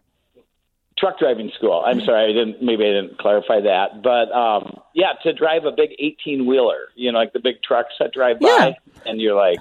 [0.99, 1.81] Truck driving school.
[1.84, 2.62] I'm sorry, I didn't.
[2.62, 7.12] Maybe I didn't clarify that, but um, yeah, to drive a big 18 wheeler, you
[7.12, 8.71] know, like the big trucks that drive Yeah.
[9.03, 9.57] by, and you're like,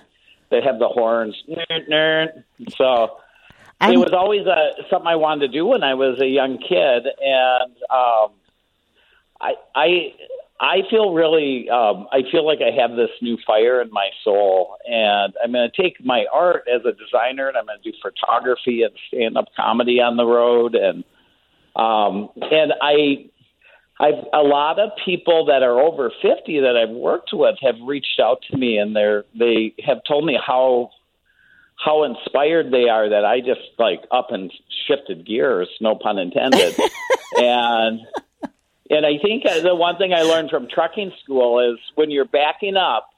[0.50, 1.34] they have the horns.
[2.76, 3.16] So
[3.80, 6.58] I'm- it was always uh, something I wanted to do when I was a young
[6.58, 8.32] kid, and um,
[9.40, 10.14] I I
[10.60, 14.76] I feel really um, I feel like I have this new fire in my soul,
[14.86, 17.96] and I'm going to take my art as a designer, and I'm going to do
[18.02, 21.04] photography and stand up comedy on the road, and
[21.76, 23.26] um, and I.
[24.02, 28.18] I've a lot of people that are over 50 that I've worked with have reached
[28.18, 30.88] out to me and they're they have told me how
[31.84, 34.50] how inspired they are that I just like up and
[34.86, 36.78] shifted gears, no pun intended.
[37.36, 38.00] and
[38.90, 42.24] and I think uh, the one thing I learned from trucking school is when you're
[42.24, 43.08] backing up,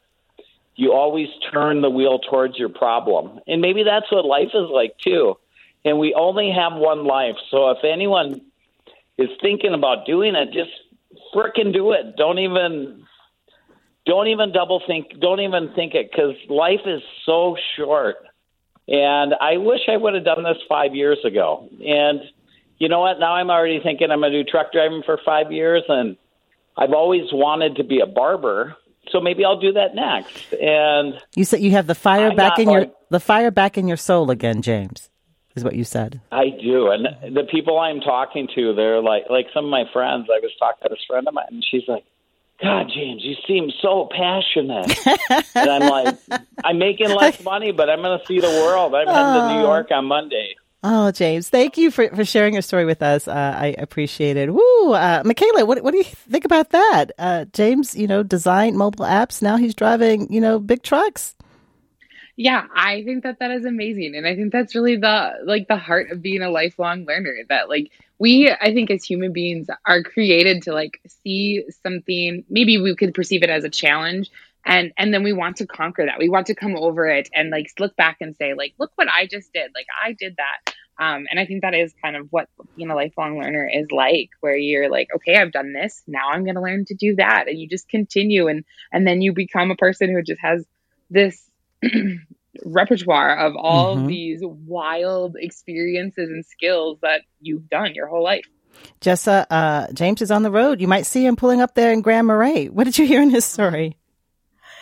[0.77, 3.41] you always turn the wheel towards your problem.
[3.47, 5.37] And maybe that's what life is like too.
[5.85, 7.37] And we only have one life.
[7.51, 8.43] So if anyone
[9.19, 10.71] is thinking about doing it, just
[11.35, 12.17] frickin' do it.
[12.17, 13.07] Don't even
[14.05, 15.19] don't even double think.
[15.21, 18.17] Don't even think it because life is so short.
[18.89, 21.69] And I wish I would have done this five years ago.
[21.85, 22.21] And
[22.83, 23.21] you know what?
[23.21, 26.16] Now I'm already thinking I'm going to do truck driving for five years, and
[26.77, 28.75] I've always wanted to be a barber.
[29.11, 30.53] So maybe I'll do that next.
[30.53, 33.87] And You said you have the fire I'm back in your the fire back in
[33.87, 35.11] your soul again, James.
[35.55, 36.21] Is what you said.
[36.33, 40.27] I do, and the people I'm talking to, they're like, like some of my friends.
[40.29, 42.05] I was talking to this friend of mine, and she's like,
[42.61, 44.99] "God, James, you seem so passionate."
[45.55, 46.18] and I'm like,
[46.64, 48.92] "I'm making less money, but I'm going to see the world.
[48.95, 52.62] I'm heading to New York on Monday." Oh, James, thank you for, for sharing your
[52.62, 53.29] story with us.
[53.29, 54.53] Uh, I appreciate it.
[54.53, 57.12] Woo, uh, Michaela, what what do you think about that?
[57.18, 59.40] Uh, James, you know, designed mobile apps.
[59.40, 61.37] Now he's driving, you know, big trucks.
[62.37, 64.16] Yeah, I think that that is amazing.
[64.16, 67.68] And I think that's really the like the heart of being a lifelong learner that
[67.68, 72.97] like we I think as human beings are created to like see something maybe we
[72.97, 74.31] could perceive it as a challenge
[74.64, 76.18] and and then we want to conquer that.
[76.18, 79.09] We want to come over it and like look back and say like look what
[79.09, 79.70] I just did.
[79.75, 80.75] Like I did that.
[80.98, 84.29] Um, and I think that is kind of what being a lifelong learner is like,
[84.40, 86.03] where you're like, okay, I've done this.
[86.07, 89.22] Now I'm going to learn to do that, and you just continue, and and then
[89.22, 90.64] you become a person who just has
[91.11, 91.42] this
[92.64, 94.07] repertoire of all Mhm.
[94.07, 98.46] these wild experiences and skills that you've done your whole life.
[99.01, 100.81] Jessa, uh, James is on the road.
[100.81, 102.68] You might see him pulling up there in Grand Marais.
[102.68, 103.96] What did you hear in his story?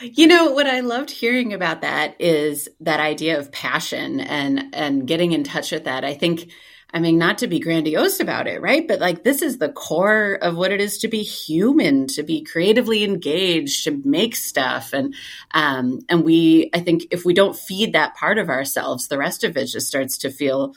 [0.02, 5.06] You know what I loved hearing about that is that idea of passion and and
[5.06, 6.04] getting in touch with that.
[6.04, 6.50] I think
[6.92, 8.88] I mean not to be grandiose about it, right?
[8.88, 12.42] But like this is the core of what it is to be human, to be
[12.42, 15.14] creatively engaged, to make stuff and
[15.52, 19.44] um and we I think if we don't feed that part of ourselves, the rest
[19.44, 20.74] of it just starts to feel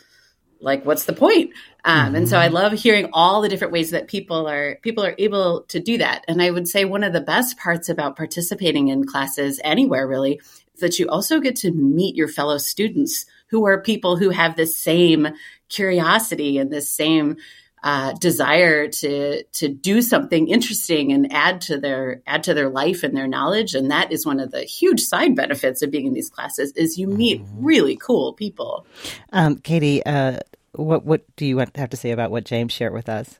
[0.63, 1.51] like what's the point?
[1.85, 5.15] Um, and so i love hearing all the different ways that people are people are
[5.17, 6.23] able to do that.
[6.27, 10.41] And i would say one of the best parts about participating in classes anywhere really
[10.73, 14.55] is that you also get to meet your fellow students who are people who have
[14.55, 15.27] the same
[15.69, 17.37] curiosity and the same
[17.83, 23.03] uh, desire to to do something interesting and add to their add to their life
[23.03, 23.75] and their knowledge.
[23.75, 26.97] And that is one of the huge side benefits of being in these classes is
[26.97, 28.85] you meet really cool people.
[29.33, 30.39] Um, Katie, uh,
[30.71, 33.39] what what do you have to say about what James shared with us?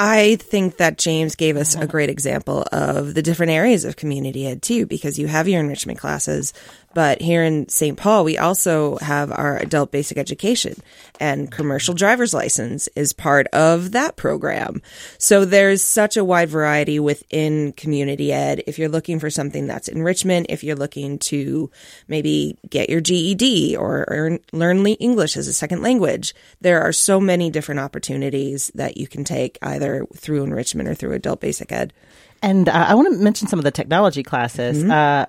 [0.00, 4.46] I think that James gave us a great example of the different areas of community
[4.46, 6.52] ed too, because you have your enrichment classes,
[6.94, 7.96] but here in St.
[7.96, 10.74] Paul, we also have our adult basic education
[11.20, 14.82] and commercial driver's license is part of that program.
[15.18, 18.62] So there's such a wide variety within community ed.
[18.66, 21.70] If you're looking for something that's enrichment, if you're looking to
[22.08, 27.20] maybe get your GED or, or learn English as a second language, there are so
[27.20, 31.92] many different opportunities that you can take either through enrichment or through adult basic ed.
[32.42, 34.84] And uh, I want to mention some of the technology classes.
[34.84, 35.26] Uh,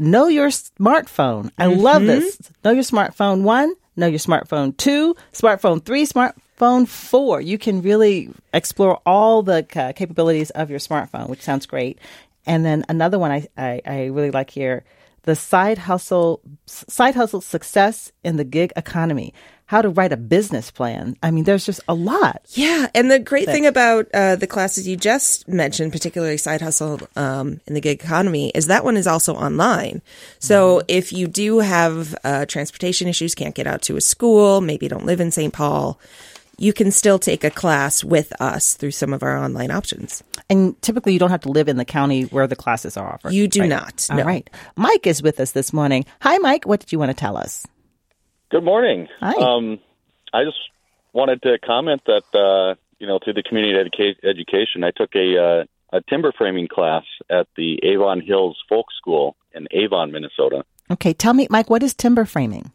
[0.00, 1.50] know your smartphone.
[1.58, 2.40] I love this.
[2.64, 7.40] Know your smartphone one, know your smartphone two, smartphone three, smartphone four.
[7.40, 11.98] You can really explore all the uh, capabilities of your smartphone, which sounds great.
[12.46, 14.84] And then another one I, I, I really like here
[15.24, 19.34] the side hustle side hustle success in the gig economy
[19.70, 23.20] how to write a business plan i mean there's just a lot yeah and the
[23.20, 27.74] great that, thing about uh, the classes you just mentioned particularly side hustle um, in
[27.74, 30.02] the gig economy is that one is also online
[30.40, 30.86] so mm-hmm.
[30.88, 35.06] if you do have uh, transportation issues can't get out to a school maybe don't
[35.06, 36.00] live in st paul
[36.58, 40.22] you can still take a class with us through some of our online options.
[40.50, 43.32] And typically, you don't have to live in the county where the classes are offered.
[43.32, 43.68] You do right?
[43.70, 44.06] not.
[44.10, 44.18] No.
[44.18, 44.48] All right.
[44.76, 46.04] Mike is with us this morning.
[46.20, 46.66] Hi, Mike.
[46.66, 47.66] What did you want to tell us?
[48.50, 49.06] Good morning.
[49.20, 49.34] Hi.
[49.34, 49.78] Um,
[50.32, 50.58] I just
[51.12, 55.38] wanted to comment that uh, you know through the community educa- education, I took a
[55.38, 60.64] uh, a timber framing class at the Avon Hills Folk School in Avon, Minnesota.
[60.90, 62.72] Okay, tell me, Mike, what is timber framing?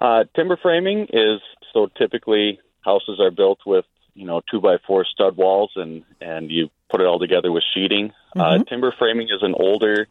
[0.00, 1.40] Uh, timber framing is
[1.72, 3.84] so typically houses are built with
[4.14, 7.62] you know two by four stud walls and and you put it all together with
[7.72, 8.12] sheeting.
[8.34, 8.62] Uh, mm-hmm.
[8.62, 10.08] Uh, timber framing is an older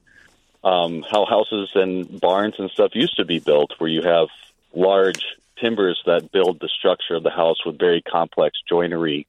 [0.64, 4.28] um, how houses and barns and stuff used to be built, where you have
[4.74, 5.24] large
[5.60, 9.28] timbers that build the structure of the house with very complex joinery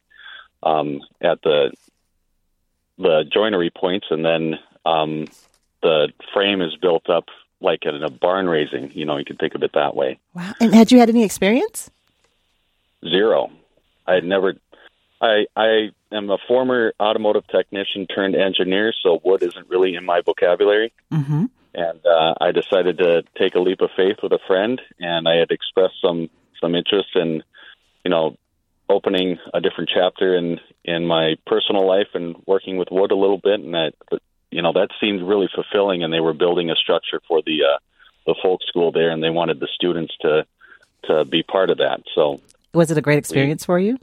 [0.63, 1.73] um, at the
[2.99, 5.27] the joinery points, and then um,
[5.83, 7.27] the frame is built up
[7.61, 8.91] like in a barn raising.
[8.93, 10.19] You know, you can think of it that way.
[10.35, 10.53] Wow!
[10.61, 11.91] And had you had any experience?
[13.09, 13.51] Zero.
[14.07, 14.55] I had never.
[15.21, 20.21] I I am a former automotive technician turned engineer, so wood isn't really in my
[20.25, 20.93] vocabulary.
[21.13, 21.47] Mm-hmm.
[21.73, 25.37] And uh, I decided to take a leap of faith with a friend, and I
[25.37, 26.29] had expressed some
[26.61, 27.43] some interest in,
[28.05, 28.37] you know,
[28.89, 33.39] opening a different chapter in in my personal life and working with wood a little
[33.39, 33.93] bit, and that
[34.51, 36.03] you know that seemed really fulfilling.
[36.03, 37.79] And they were building a structure for the uh,
[38.27, 40.45] the folk school there, and they wanted the students to
[41.05, 42.03] to be part of that.
[42.17, 42.41] So
[42.75, 43.99] was it a great experience we, for you?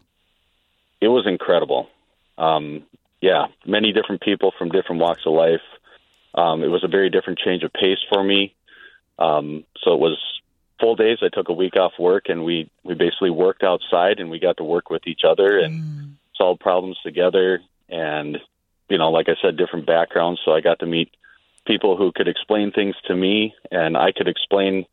[1.02, 1.90] It was incredible.
[2.38, 2.84] Um,
[3.22, 5.62] yeah, many different people from different walks of life.
[6.36, 8.54] Um, it was a very different change of pace for me.
[9.18, 10.18] Um, so it was
[10.80, 11.18] full days.
[11.22, 14.58] I took a week off work, and we we basically worked outside, and we got
[14.58, 16.12] to work with each other and mm.
[16.36, 17.62] solve problems together.
[17.90, 18.38] And
[18.90, 20.42] you know, like I said, different backgrounds.
[20.46, 21.10] So I got to meet
[21.66, 24.86] people who could explain things to me, and I could explain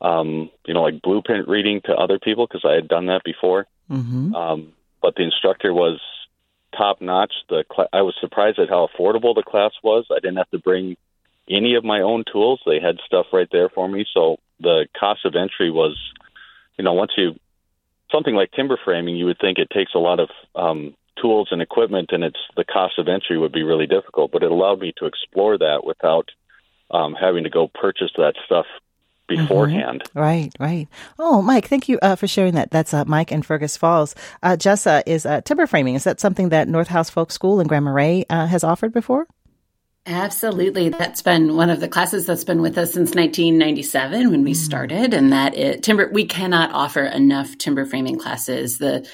[0.00, 3.66] um, you know, like blueprint reading to other people because I had done that before.
[3.90, 4.34] Mm-hmm.
[4.34, 4.72] Um,
[5.02, 6.00] but the instructor was
[6.76, 7.32] top notch.
[7.48, 10.06] The cl- I was surprised at how affordable the class was.
[10.10, 10.96] I didn't have to bring
[11.48, 12.60] any of my own tools.
[12.64, 14.06] They had stuff right there for me.
[14.12, 15.96] So the cost of entry was,
[16.78, 17.34] you know, once you
[18.10, 21.62] something like timber framing, you would think it takes a lot of um, tools and
[21.62, 24.32] equipment, and it's the cost of entry would be really difficult.
[24.32, 26.30] But it allowed me to explore that without
[26.90, 28.66] um, having to go purchase that stuff
[29.36, 30.02] beforehand.
[30.04, 30.18] Mm-hmm.
[30.18, 30.88] Right, right.
[31.18, 32.70] Oh, Mike, thank you uh, for sharing that.
[32.70, 34.14] That's uh, Mike in Fergus Falls.
[34.42, 37.66] Uh, Jessa, is uh, timber framing, is that something that North House Folk School in
[37.66, 39.26] Grand Marais uh, has offered before?
[40.06, 40.88] Absolutely.
[40.88, 44.56] That's been one of the classes that's been with us since 1997 when we mm.
[44.56, 45.12] started.
[45.12, 48.78] And that it, timber, we cannot offer enough timber framing classes.
[48.78, 49.06] The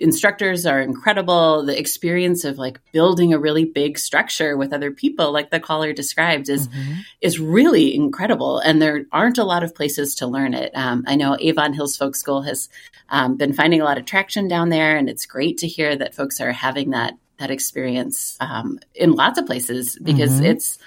[0.00, 1.64] instructors are incredible.
[1.64, 5.92] The experience of like building a really big structure with other people, like the caller
[5.92, 7.00] described, is mm-hmm.
[7.20, 8.58] is really incredible.
[8.58, 10.72] And there aren't a lot of places to learn it.
[10.74, 12.68] Um, I know Avon Hills Folk School has
[13.10, 16.14] um, been finding a lot of traction down there, and it's great to hear that
[16.14, 20.46] folks are having that that experience um, in lots of places because mm-hmm.
[20.46, 20.78] it's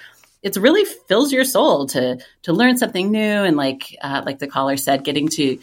[0.41, 4.47] it's really fills your soul to to learn something new and like uh, like the
[4.47, 5.60] caller said, getting to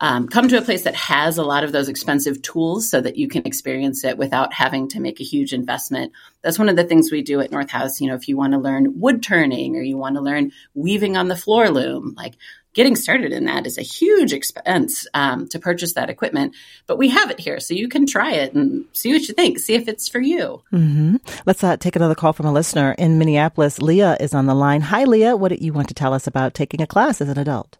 [0.00, 3.16] um, come to a place that has a lot of those expensive tools so that
[3.16, 6.12] you can experience it without having to make a huge investment.
[6.42, 8.00] That's one of the things we do at North House.
[8.00, 11.16] You know, if you want to learn wood turning or you want to learn weaving
[11.16, 12.34] on the floor loom, like
[12.74, 16.54] getting started in that is a huge expense um, to purchase that equipment.
[16.86, 19.58] But we have it here, so you can try it and see what you think.
[19.58, 20.62] See if it's for you.
[20.72, 21.16] Mm-hmm.
[21.44, 23.82] Let's uh, take another call from a listener in Minneapolis.
[23.82, 24.82] Leah is on the line.
[24.82, 25.36] Hi, Leah.
[25.36, 27.78] What do you want to tell us about taking a class as an adult?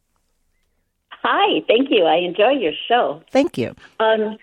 [1.23, 2.05] Hi, thank you.
[2.05, 3.23] I enjoy your show.
[3.31, 3.75] Thank you.
[4.01, 4.39] Um,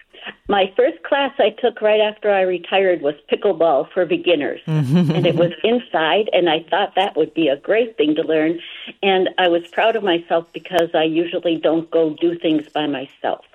[0.48, 4.62] my first class I took right after I retired was pickleball for beginners.
[4.68, 8.60] and it was inside, and I thought that would be a great thing to learn.
[9.02, 13.46] And I was proud of myself because I usually don't go do things by myself.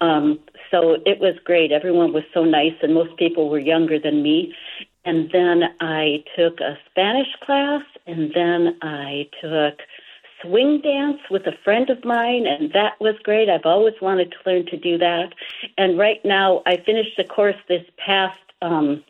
[0.00, 0.38] Um,
[0.70, 1.72] so it was great.
[1.72, 4.54] Everyone was so nice, and most people were younger than me.
[5.04, 9.80] And then I took a Spanish class, and then I took
[10.42, 13.48] swing dance with a friend of mine, and that was great.
[13.48, 15.34] I've always wanted to learn to do that.
[15.76, 19.04] And right now, I finished a course this past um,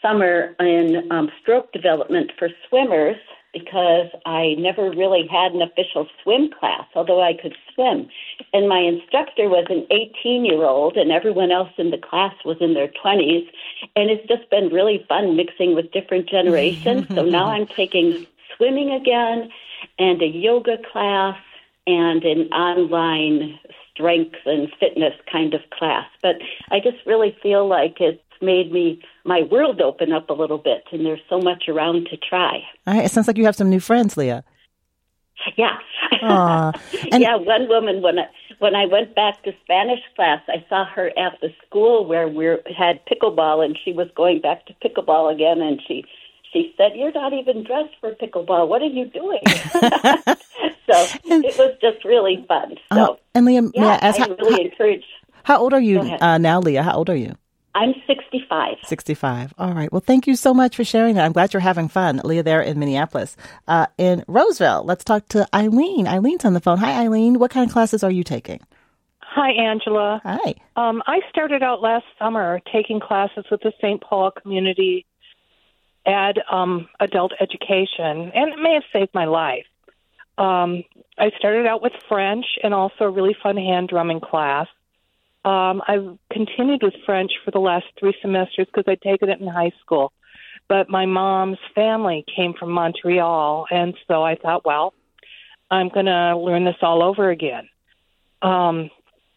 [0.00, 3.16] summer in um, stroke development for swimmers
[3.52, 8.08] because I never really had an official swim class, although I could swim.
[8.54, 12.56] And my instructor was an 18 year old, and everyone else in the class was
[12.60, 13.46] in their 20s.
[13.94, 17.06] and it's just been really fun mixing with different generations.
[17.14, 19.50] so now I'm taking swimming again
[19.98, 21.36] and a yoga class
[21.86, 23.58] and an online
[23.92, 26.06] strength and fitness kind of class.
[26.22, 26.36] But
[26.70, 30.82] I just really feel like it's made me my world open up a little bit
[30.90, 32.60] and there's so much around to try.
[32.86, 33.04] All right.
[33.04, 34.44] It sounds like you have some new friends, Leah.
[35.56, 35.76] Yeah.
[36.22, 36.72] Aw.
[37.12, 38.26] yeah, one woman when I
[38.58, 42.46] when I went back to Spanish class, I saw her at the school where we
[42.76, 46.04] had pickleball, and she was going back to pickleball again, and she
[46.52, 48.68] she said, "You're not even dressed for pickleball.
[48.68, 49.40] What are you doing?"
[50.86, 52.76] so it was just really fun.
[52.92, 55.04] So Uh, and Leah, may yeah, I ask, I how, really encourage.
[55.44, 56.82] how old are you uh, now, Leah?
[56.82, 57.34] How old are you?
[57.74, 58.74] I'm 65.
[58.84, 59.54] 65.
[59.56, 59.90] All right.
[59.90, 61.24] Well, thank you so much for sharing that.
[61.24, 62.20] I'm glad you're having fun.
[62.22, 63.34] Leah there in Minneapolis.
[63.66, 66.06] Uh, in Roseville, let's talk to Eileen.
[66.06, 66.76] Eileen's on the phone.
[66.78, 67.38] Hi, Eileen.
[67.38, 68.60] What kind of classes are you taking?
[69.22, 70.20] Hi, Angela.
[70.22, 70.54] Hi.
[70.76, 74.02] Um, I started out last summer taking classes with the St.
[74.02, 75.06] Paul Community
[76.04, 79.66] Ed um, Adult Education, and it may have saved my life.
[80.38, 80.82] Um,
[81.18, 84.66] I started out with French and also a really fun hand drumming class.
[85.44, 89.46] Um, I've continued with French for the last three semesters because I'd taken it in
[89.46, 90.12] high school.
[90.68, 94.94] But my mom's family came from Montreal, and so I thought, well,
[95.70, 97.68] I'm going to learn this all over again.
[98.40, 98.90] Um,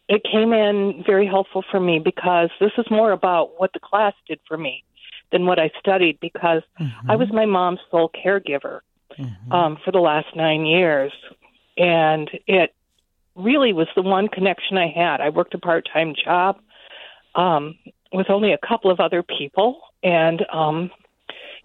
[0.07, 4.13] it came in very helpful for me because this is more about what the class
[4.27, 4.83] did for me
[5.31, 6.61] than what I studied because
[7.09, 8.81] I was my mom's sole caregiver
[9.51, 11.11] um, for the last nine years.
[11.77, 12.73] And it
[13.35, 15.21] really was the one connection I had.
[15.21, 16.57] I worked a part time job
[17.35, 17.77] um,
[18.13, 19.81] with only a couple of other people.
[20.03, 20.91] And um,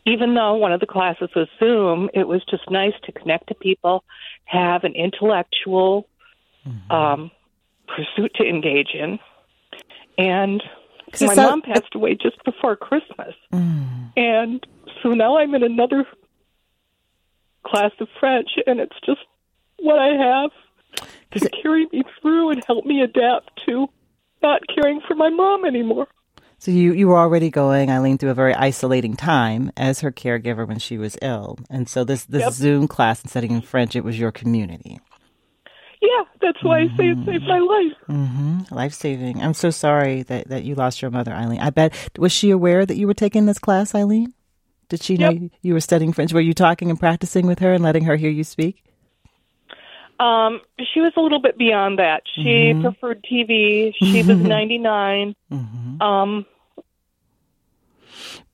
[0.07, 3.55] even though one of the classes was Zoom, it was just nice to connect to
[3.55, 4.05] people,
[4.45, 6.09] have an intellectual
[6.91, 7.31] um,
[7.87, 9.19] pursuit to engage in.
[10.19, 10.63] And
[11.13, 13.35] 'Cause my sound- mom passed away just before Christmas.
[13.53, 14.13] Mm.
[14.17, 14.67] And
[15.03, 16.07] so now I'm in another
[17.67, 19.21] class of French, and it's just
[19.79, 20.51] what I have
[21.33, 23.89] to carry me through and help me adapt to
[24.43, 26.09] not caring for my mom anymore.
[26.59, 30.67] So you, you were already going, Eileen, through a very isolating time as her caregiver
[30.69, 31.59] when she was ill.
[31.71, 32.53] And so this, this Yep.
[32.53, 35.01] Zoom class and studying in French, it was your community.
[36.03, 37.93] Yeah, that's why I say it saved my life.
[38.09, 38.75] Mm-hmm.
[38.75, 39.43] Life saving.
[39.43, 41.61] I'm so sorry that, that you lost your mother, Eileen.
[41.61, 44.33] I bet, was she aware that you were taking this class, Eileen?
[44.89, 46.33] Did she know you, were studying French?
[46.33, 48.83] Were you talking and practicing with her and letting her hear you speak?
[50.19, 50.61] Um,
[50.93, 52.23] she was a little bit beyond that.
[52.35, 52.83] She Mhm.
[52.83, 53.95] preferred TV.
[53.97, 55.35] She was 99.
[55.53, 56.03] Mm-hmm.
[56.03, 56.47] Um,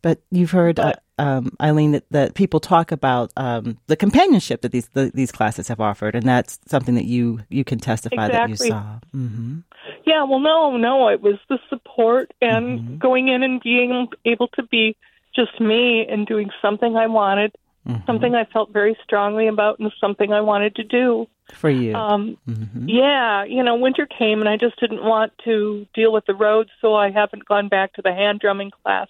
[0.03, 4.73] But you've heard, uh, um, Eileen, that, that people talk about um, the companionship that
[4.73, 8.49] these the, these classes have offered, and that's something that you you can testify that
[8.49, 8.99] you saw.
[9.15, 9.59] Mm-hmm.
[10.05, 14.63] yeah, well, no, no, it was the support and going in and being able to
[14.63, 14.97] be
[15.35, 17.55] just me and doing something I wanted,
[18.07, 21.27] something I felt very strongly about, and something I wanted to do.
[21.53, 22.87] For you, Um, Mhm.
[22.89, 26.71] Yeah, you know, winter came and I just didn't want to deal with the roads,
[26.81, 29.09] so I haven't gone back to the hand drumming class.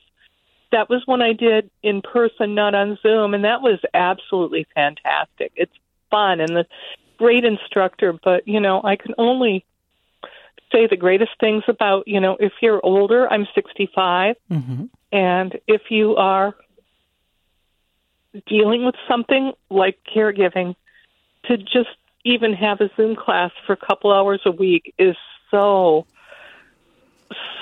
[0.72, 5.52] That was when I did in person, not on Zoom, and that was absolutely fantastic.
[5.56, 5.72] It's
[6.10, 6.66] fun and the
[7.18, 9.64] great instructor, but you know, I can only
[10.72, 14.84] say the greatest things about, you know, if you're older, I'm 65, Mm-hmm.
[15.12, 16.54] and if you are
[18.46, 20.74] dealing with something like caregiving,
[21.44, 25.16] to just even have a Zoom class for a couple hours a week is
[25.50, 26.06] so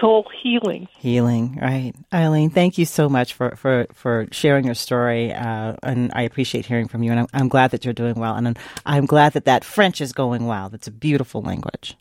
[0.01, 0.89] soul healing.
[0.99, 2.51] Healing, right, Eileen?
[2.51, 6.89] Thank you so much for for for sharing your story, uh, and I appreciate hearing
[6.89, 7.11] from you.
[7.11, 10.01] And I'm, I'm glad that you're doing well, and I'm, I'm glad that that French
[10.01, 10.69] is going well.
[10.69, 11.97] That's a beautiful language.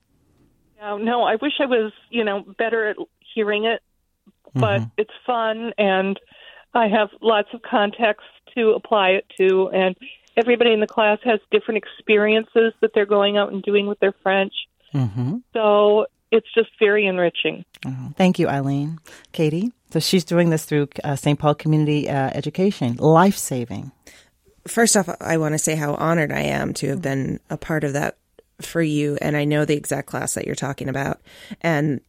[0.82, 2.98] No, no, I wish I was, you know, better at
[3.34, 3.82] hearing it,
[4.54, 4.92] but Mhm.
[4.98, 6.20] it's fun and
[6.74, 9.96] I have lots of context to apply it to and
[10.36, 14.12] everybody in the class has different experiences that they're going out and doing with their
[14.24, 14.54] French.
[14.94, 15.38] Mm-hmm.
[15.54, 17.64] So it's just very enriching.
[18.18, 19.00] Thank you, Eileen.
[19.34, 19.72] Katie.
[19.92, 21.38] So she's doing this through uh, St.
[21.38, 23.92] Paul Community uh, Education, life saving.
[24.68, 27.84] First off, I want to say how honored I am to have been a part
[27.84, 28.18] of that
[28.62, 29.16] for you.
[29.22, 31.22] And I know the exact class that you're talking about.
[31.62, 32.02] And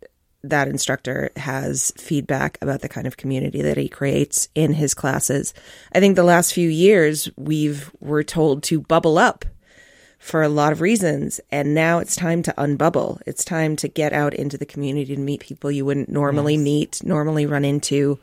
[0.43, 5.53] that instructor has feedback about the kind of community that he creates in his classes.
[5.93, 9.45] I think the last few years we've were told to bubble up
[10.25, 13.21] for a lot of reasons and now it's time to unbubble.
[13.27, 17.05] It's time to get out into the community to meet people you wouldn't normally meet,
[17.05, 18.19] normally run into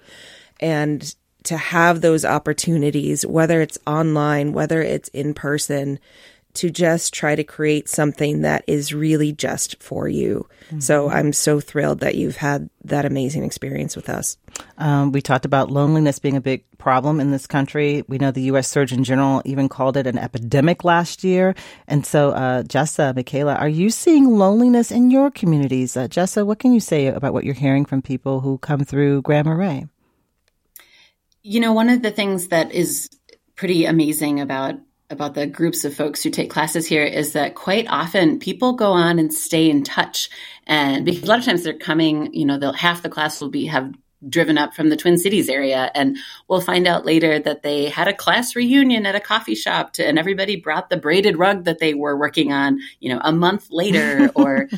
[0.60, 6.00] and to have those opportunities whether it's online, whether it's in person
[6.56, 10.48] to just try to create something that is really just for you.
[10.68, 10.80] Mm-hmm.
[10.80, 14.38] So I'm so thrilled that you've had that amazing experience with us.
[14.78, 18.04] Um, we talked about loneliness being a big problem in this country.
[18.08, 18.68] We know the U.S.
[18.68, 21.56] Surgeon General even called it an epidemic last year.
[21.88, 25.96] And so, uh, Jessa, Michaela, are you seeing loneliness in your communities?
[25.96, 29.22] Uh, Jessa, what can you say about what you're hearing from people who come through
[29.22, 29.88] Grand Marais?
[31.44, 33.10] You know, one of the things that is
[33.56, 34.76] pretty amazing about
[35.12, 38.92] about the groups of folks who take classes here is that quite often people go
[38.92, 40.30] on and stay in touch.
[40.66, 43.50] And because a lot of times they're coming you know they'll half the class will
[43.50, 43.94] be have
[44.28, 46.16] driven up from the twin cities area and
[46.48, 50.06] we'll find out later that they had a class reunion at a coffee shop to,
[50.06, 53.68] and everybody brought the braided rug that they were working on you know a month
[53.72, 54.70] later or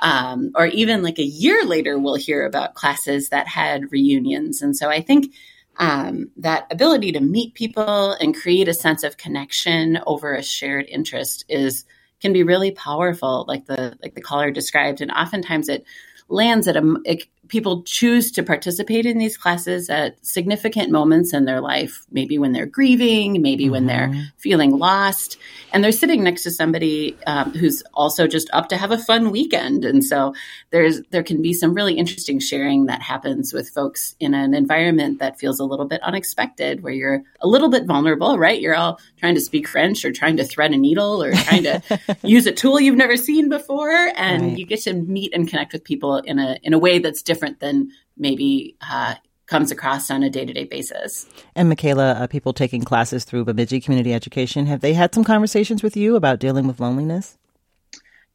[0.00, 4.62] um, or even like a year later we'll hear about classes that had reunions.
[4.62, 5.34] And so i think
[5.80, 10.86] um, that ability to meet people and create a sense of connection over a shared
[10.88, 11.84] interest is
[12.20, 15.00] can be really powerful like the like the caller described.
[15.00, 15.84] And oftentimes it
[16.28, 21.44] lands at a it, people choose to participate in these classes at significant moments in
[21.44, 23.72] their life, maybe when they're grieving, maybe mm-hmm.
[23.72, 24.22] when they're mm-hmm.
[24.38, 25.36] feeling lost,
[25.72, 29.30] and they're sitting next to somebody um, who's also just up to have a fun
[29.30, 29.84] weekend.
[29.84, 30.34] And so
[30.70, 35.18] there's there can be some really interesting sharing that happens with folks in an environment
[35.18, 38.60] that feels a little bit unexpected, where you're a little bit vulnerable, right?
[38.60, 41.82] You're all trying to speak French or trying to thread a needle or trying to
[42.22, 44.58] use a tool you've never seen before, and right.
[44.58, 47.39] you get to meet and connect with people in a in a way that's different
[47.40, 49.14] different than maybe uh,
[49.46, 51.26] comes across on a day to day basis.
[51.54, 55.82] And Michaela, uh, people taking classes through Bemidji Community Education, have they had some conversations
[55.82, 57.38] with you about dealing with loneliness?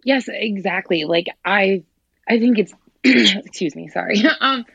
[0.03, 1.05] Yes, exactly.
[1.05, 1.83] Like I,
[2.27, 4.23] I think it's excuse me, sorry.
[4.41, 4.65] um,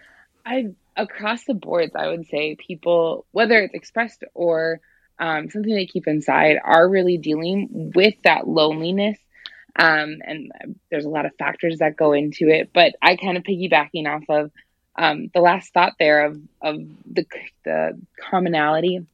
[0.47, 4.81] I across the boards, I would say people, whether it's expressed or
[5.18, 9.18] um, something they keep inside, are really dealing with that loneliness
[9.77, 10.53] um, and
[10.91, 12.71] there's a lot of factors that go into it.
[12.73, 14.51] But I kind of piggybacking off of
[14.97, 16.77] um, the last thought there of of
[17.11, 17.27] the
[17.64, 18.01] the
[18.31, 19.07] commonality.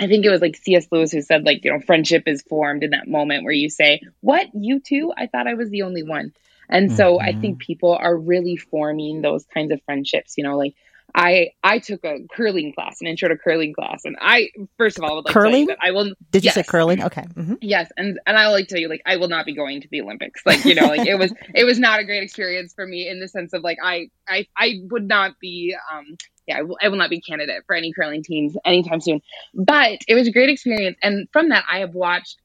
[0.00, 0.86] I think it was like C.S.
[0.90, 4.00] Lewis who said like you know friendship is formed in that moment where you say,
[4.20, 5.12] "What you two?
[5.16, 6.32] I thought I was the only one."
[6.68, 7.28] And so mm-hmm.
[7.28, 10.34] I think people are really forming those kinds of friendships.
[10.38, 10.74] You know, like
[11.14, 15.04] I I took a curling class, an intro to curling class, and I first of
[15.04, 15.68] all would like curling.
[15.80, 16.12] I will.
[16.30, 16.56] Did yes.
[16.56, 17.02] you say curling?
[17.02, 17.22] Okay.
[17.22, 17.54] Mm-hmm.
[17.60, 19.88] Yes, and and I will like tell you like I will not be going to
[19.90, 20.42] the Olympics.
[20.46, 23.20] Like you know, like it was it was not a great experience for me in
[23.20, 26.88] the sense of like I I I would not be um yeah I will, I
[26.88, 29.20] will not be candidate for any curling teams anytime soon.
[29.54, 32.38] But it was a great experience, and from that I have watched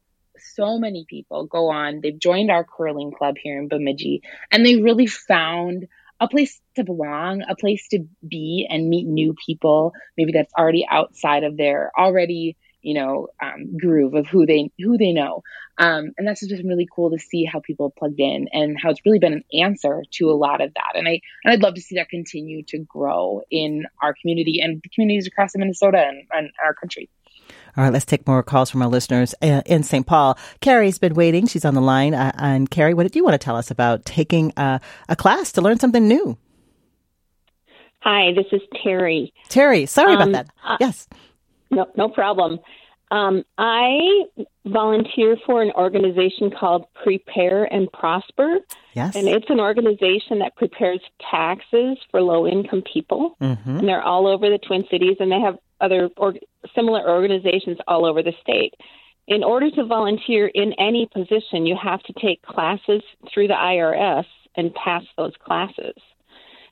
[0.53, 2.01] so many people go on.
[2.01, 5.87] They've joined our curling club here in Bemidji, and they really found
[6.19, 10.85] a place to belong, a place to be and meet new people, maybe that's already
[10.89, 15.43] outside of their already, you know, um, groove of who they who they know.
[15.77, 19.01] Um, and that's just really cool to see how people plugged in and how it's
[19.05, 20.93] really been an answer to a lot of that.
[20.95, 24.81] And I and I'd love to see that continue to grow in our community and
[24.81, 27.09] the communities across Minnesota and, and our country.
[27.77, 30.05] All right, let's take more calls from our listeners uh, in St.
[30.05, 30.37] Paul.
[30.61, 31.45] Carrie's been waiting.
[31.45, 32.13] She's on the line.
[32.13, 35.51] Uh, and Carrie, what did you want to tell us about taking uh, a class
[35.53, 36.37] to learn something new?
[37.99, 39.33] Hi, this is Terry.
[39.49, 40.53] Terry, sorry um, about that.
[40.63, 41.07] Uh, yes.
[41.71, 42.59] No, no problem.
[43.11, 44.23] Um, I
[44.65, 48.59] volunteer for an organization called Prepare and Prosper.
[48.93, 49.15] Yes.
[49.15, 51.01] And it's an organization that prepares
[51.31, 53.35] taxes for low income people.
[53.41, 53.79] Mm-hmm.
[53.79, 56.33] And they're all over the Twin Cities and they have other or,
[56.73, 58.73] similar organizations all over the state.
[59.27, 63.01] In order to volunteer in any position, you have to take classes
[63.33, 65.95] through the IRS and pass those classes.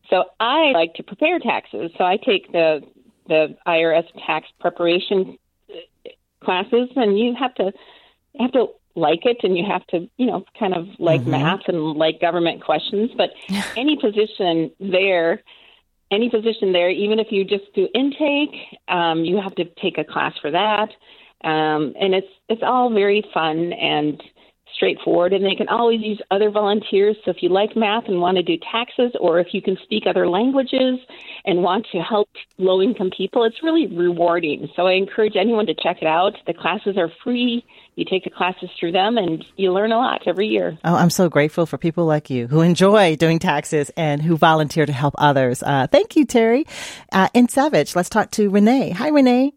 [0.09, 1.91] So I like to prepare taxes.
[1.97, 2.81] So I take the
[3.27, 5.37] the IRS tax preparation
[6.43, 7.71] classes, and you have to
[8.39, 11.31] have to like it, and you have to you know kind of like mm-hmm.
[11.31, 13.11] math and like government questions.
[13.17, 13.31] But
[13.77, 15.41] any position there,
[16.13, 18.55] any position there, even if you just do intake,
[18.87, 20.89] um, you have to take a class for that,
[21.43, 24.21] um, and it's it's all very fun and
[24.75, 27.15] straightforward, and they can always use other volunteers.
[27.23, 30.03] So if you like math and want to do taxes, or if you can speak
[30.07, 30.99] other languages
[31.45, 34.67] and want to help low income people, it's really rewarding.
[34.75, 36.33] So I encourage anyone to check it out.
[36.47, 37.63] The classes are free.
[37.95, 40.77] You take the classes through them and you learn a lot every year.
[40.83, 44.85] Oh, I'm so grateful for people like you who enjoy doing taxes and who volunteer
[44.85, 45.61] to help others.
[45.61, 46.65] Uh, thank you, Terry.
[47.11, 48.89] Uh, in Savage, let's talk to Renee.
[48.91, 49.53] Hi, Renee.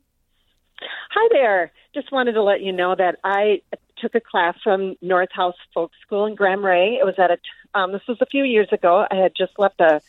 [1.10, 1.72] Hi there.
[1.94, 3.62] Just wanted to let you know that I
[3.98, 6.98] took a class from North House Folk School in Grand Marais.
[7.00, 7.38] It was at a
[7.74, 9.06] um, this was a few years ago.
[9.10, 10.00] I had just left a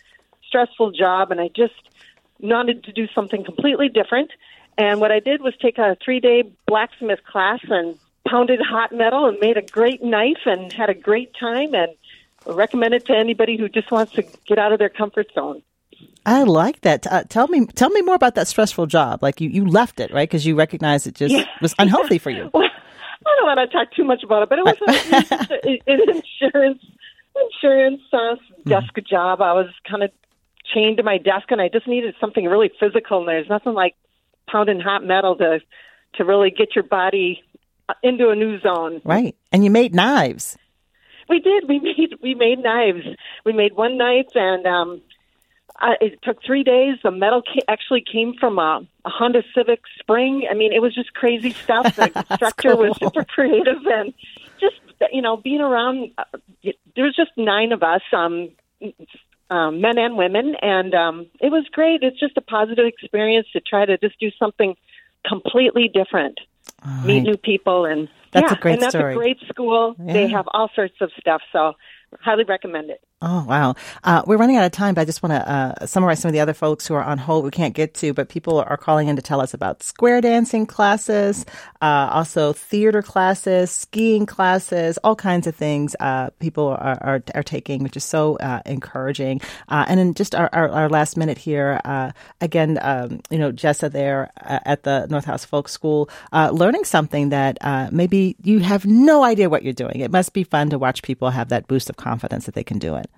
[0.47, 1.73] stressful job, and I just
[2.39, 4.32] wanted to do something completely different.
[4.78, 7.97] And what I did was take a three day blacksmith class, and
[8.30, 11.89] pounded hot metal and made a great knife and had a great time and
[12.45, 15.61] recommend it to anybody who just wants to get out of their comfort zone.
[16.25, 17.07] I like that.
[17.07, 19.23] Uh, tell me, tell me more about that stressful job.
[19.23, 20.28] Like you, you left it, right?
[20.30, 21.45] Because you recognized it just Yeah.
[21.61, 22.51] was unhealthy for you.
[23.25, 25.19] Well, I don't want to talk too much about it, but it was, a, it
[25.19, 26.21] was just a, an
[26.51, 26.84] insurance
[27.51, 29.41] insurance uh, desk job.
[29.41, 30.11] I was kind of
[30.73, 33.19] chained to my desk, and I just needed something really physical.
[33.19, 33.95] And there's nothing like
[34.49, 35.59] pounding hot metal to
[36.15, 37.43] to really get your body
[38.03, 39.01] into a new zone.
[39.03, 39.35] Right.
[39.51, 40.57] And you made knives.
[41.29, 41.67] We did.
[41.67, 43.05] We made we made knives.
[43.45, 45.01] We made one knife, and um,
[45.81, 46.97] uh, it took three days.
[47.03, 50.47] The metal ca- actually came from a, a Honda Civic Spring.
[50.49, 51.95] I mean, it was just crazy stuff.
[51.95, 54.13] The instructor was super creative, and
[54.59, 54.75] just
[55.11, 56.11] you know, being around.
[56.17, 56.23] Uh,
[56.95, 58.49] there was just nine of us, um,
[59.49, 62.03] um, men and women, and um, it was great.
[62.03, 64.75] It's just a positive experience to try to just do something
[65.25, 66.39] completely different,
[67.03, 69.13] meet new people, and That's a yeah, great and that's story.
[69.13, 69.95] a great school.
[69.99, 71.74] They have all sorts of stuff, so
[72.19, 73.01] highly recommend it.
[73.19, 73.73] Oh, wow.
[74.03, 76.33] Uh, we're running out of time, but I just want to uh, summarize some of
[76.33, 79.07] the other folks who are on hold we can't get to, but people are calling
[79.07, 81.43] in to tell us about square dancing classes,
[81.81, 87.41] uh, also theater classes, skiing classes, all kinds of things uh, people are, are, are
[87.41, 89.41] taking, which is so uh, encouraging.
[89.67, 91.81] Uh, and in just our, our, our last minute here,
[92.39, 97.57] again, um, you know, Jessa there at the North House Folk School, learning something that
[97.91, 100.01] maybe you have no idea what you're doing.
[100.01, 102.79] It must be fun to watch people have that boost of confidence that they can
[102.79, 103.09] do it.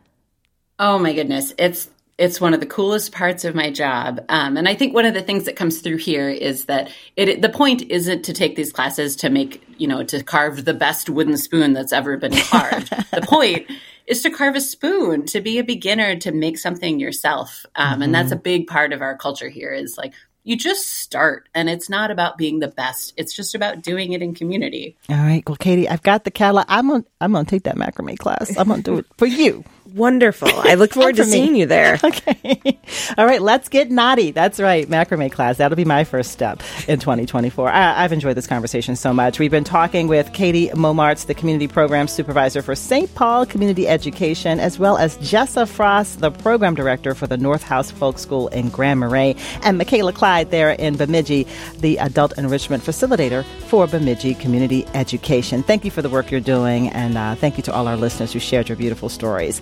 [0.80, 4.68] Oh my goodness, it's it's one of the coolest parts of my job, um, and
[4.68, 7.42] I think one of the things that comes through here is that it.
[7.42, 11.10] The point isn't to take these classes to make you know to carve the best
[11.10, 12.90] wooden spoon that's ever been carved.
[13.12, 13.70] the point
[14.06, 18.14] is to carve a spoon, to be a beginner, to make something yourself, um, and
[18.14, 19.72] that's a big part of our culture here.
[19.72, 20.14] Is like
[20.44, 24.22] you just start, and it's not about being the best; it's just about doing it
[24.22, 24.98] in community.
[25.10, 25.44] All right.
[25.48, 26.66] Well, Katie, I've got the catalog.
[26.68, 28.56] I'm gonna I'm gonna take that macrame class.
[28.58, 29.64] I'm gonna do it for you.
[29.96, 30.50] Wonderful.
[30.54, 31.98] I look forward to seeing you there.
[32.10, 32.80] Okay.
[33.18, 33.42] All right.
[33.42, 34.32] Let's get naughty.
[34.32, 34.88] That's right.
[34.88, 35.58] Macrame class.
[35.58, 37.70] That'll be my first step in 2024.
[37.70, 39.38] I, I've enjoyed this conversation so much.
[39.38, 43.14] We've been talking with Katie Momarts, the community program supervisor for St.
[43.16, 47.92] Paul Community Education, as well as Jessa Frost, the program director for the North House
[47.92, 51.46] Folk School in Grand Marais, and Michaela Clyde there in Bemidji,
[51.80, 55.62] the adult enrichment facilitator for Bemidji Community Education.
[55.64, 58.34] Thank you for the work you're doing, and uh, thank you to all our listeners
[58.34, 59.62] who shared your beautiful stories.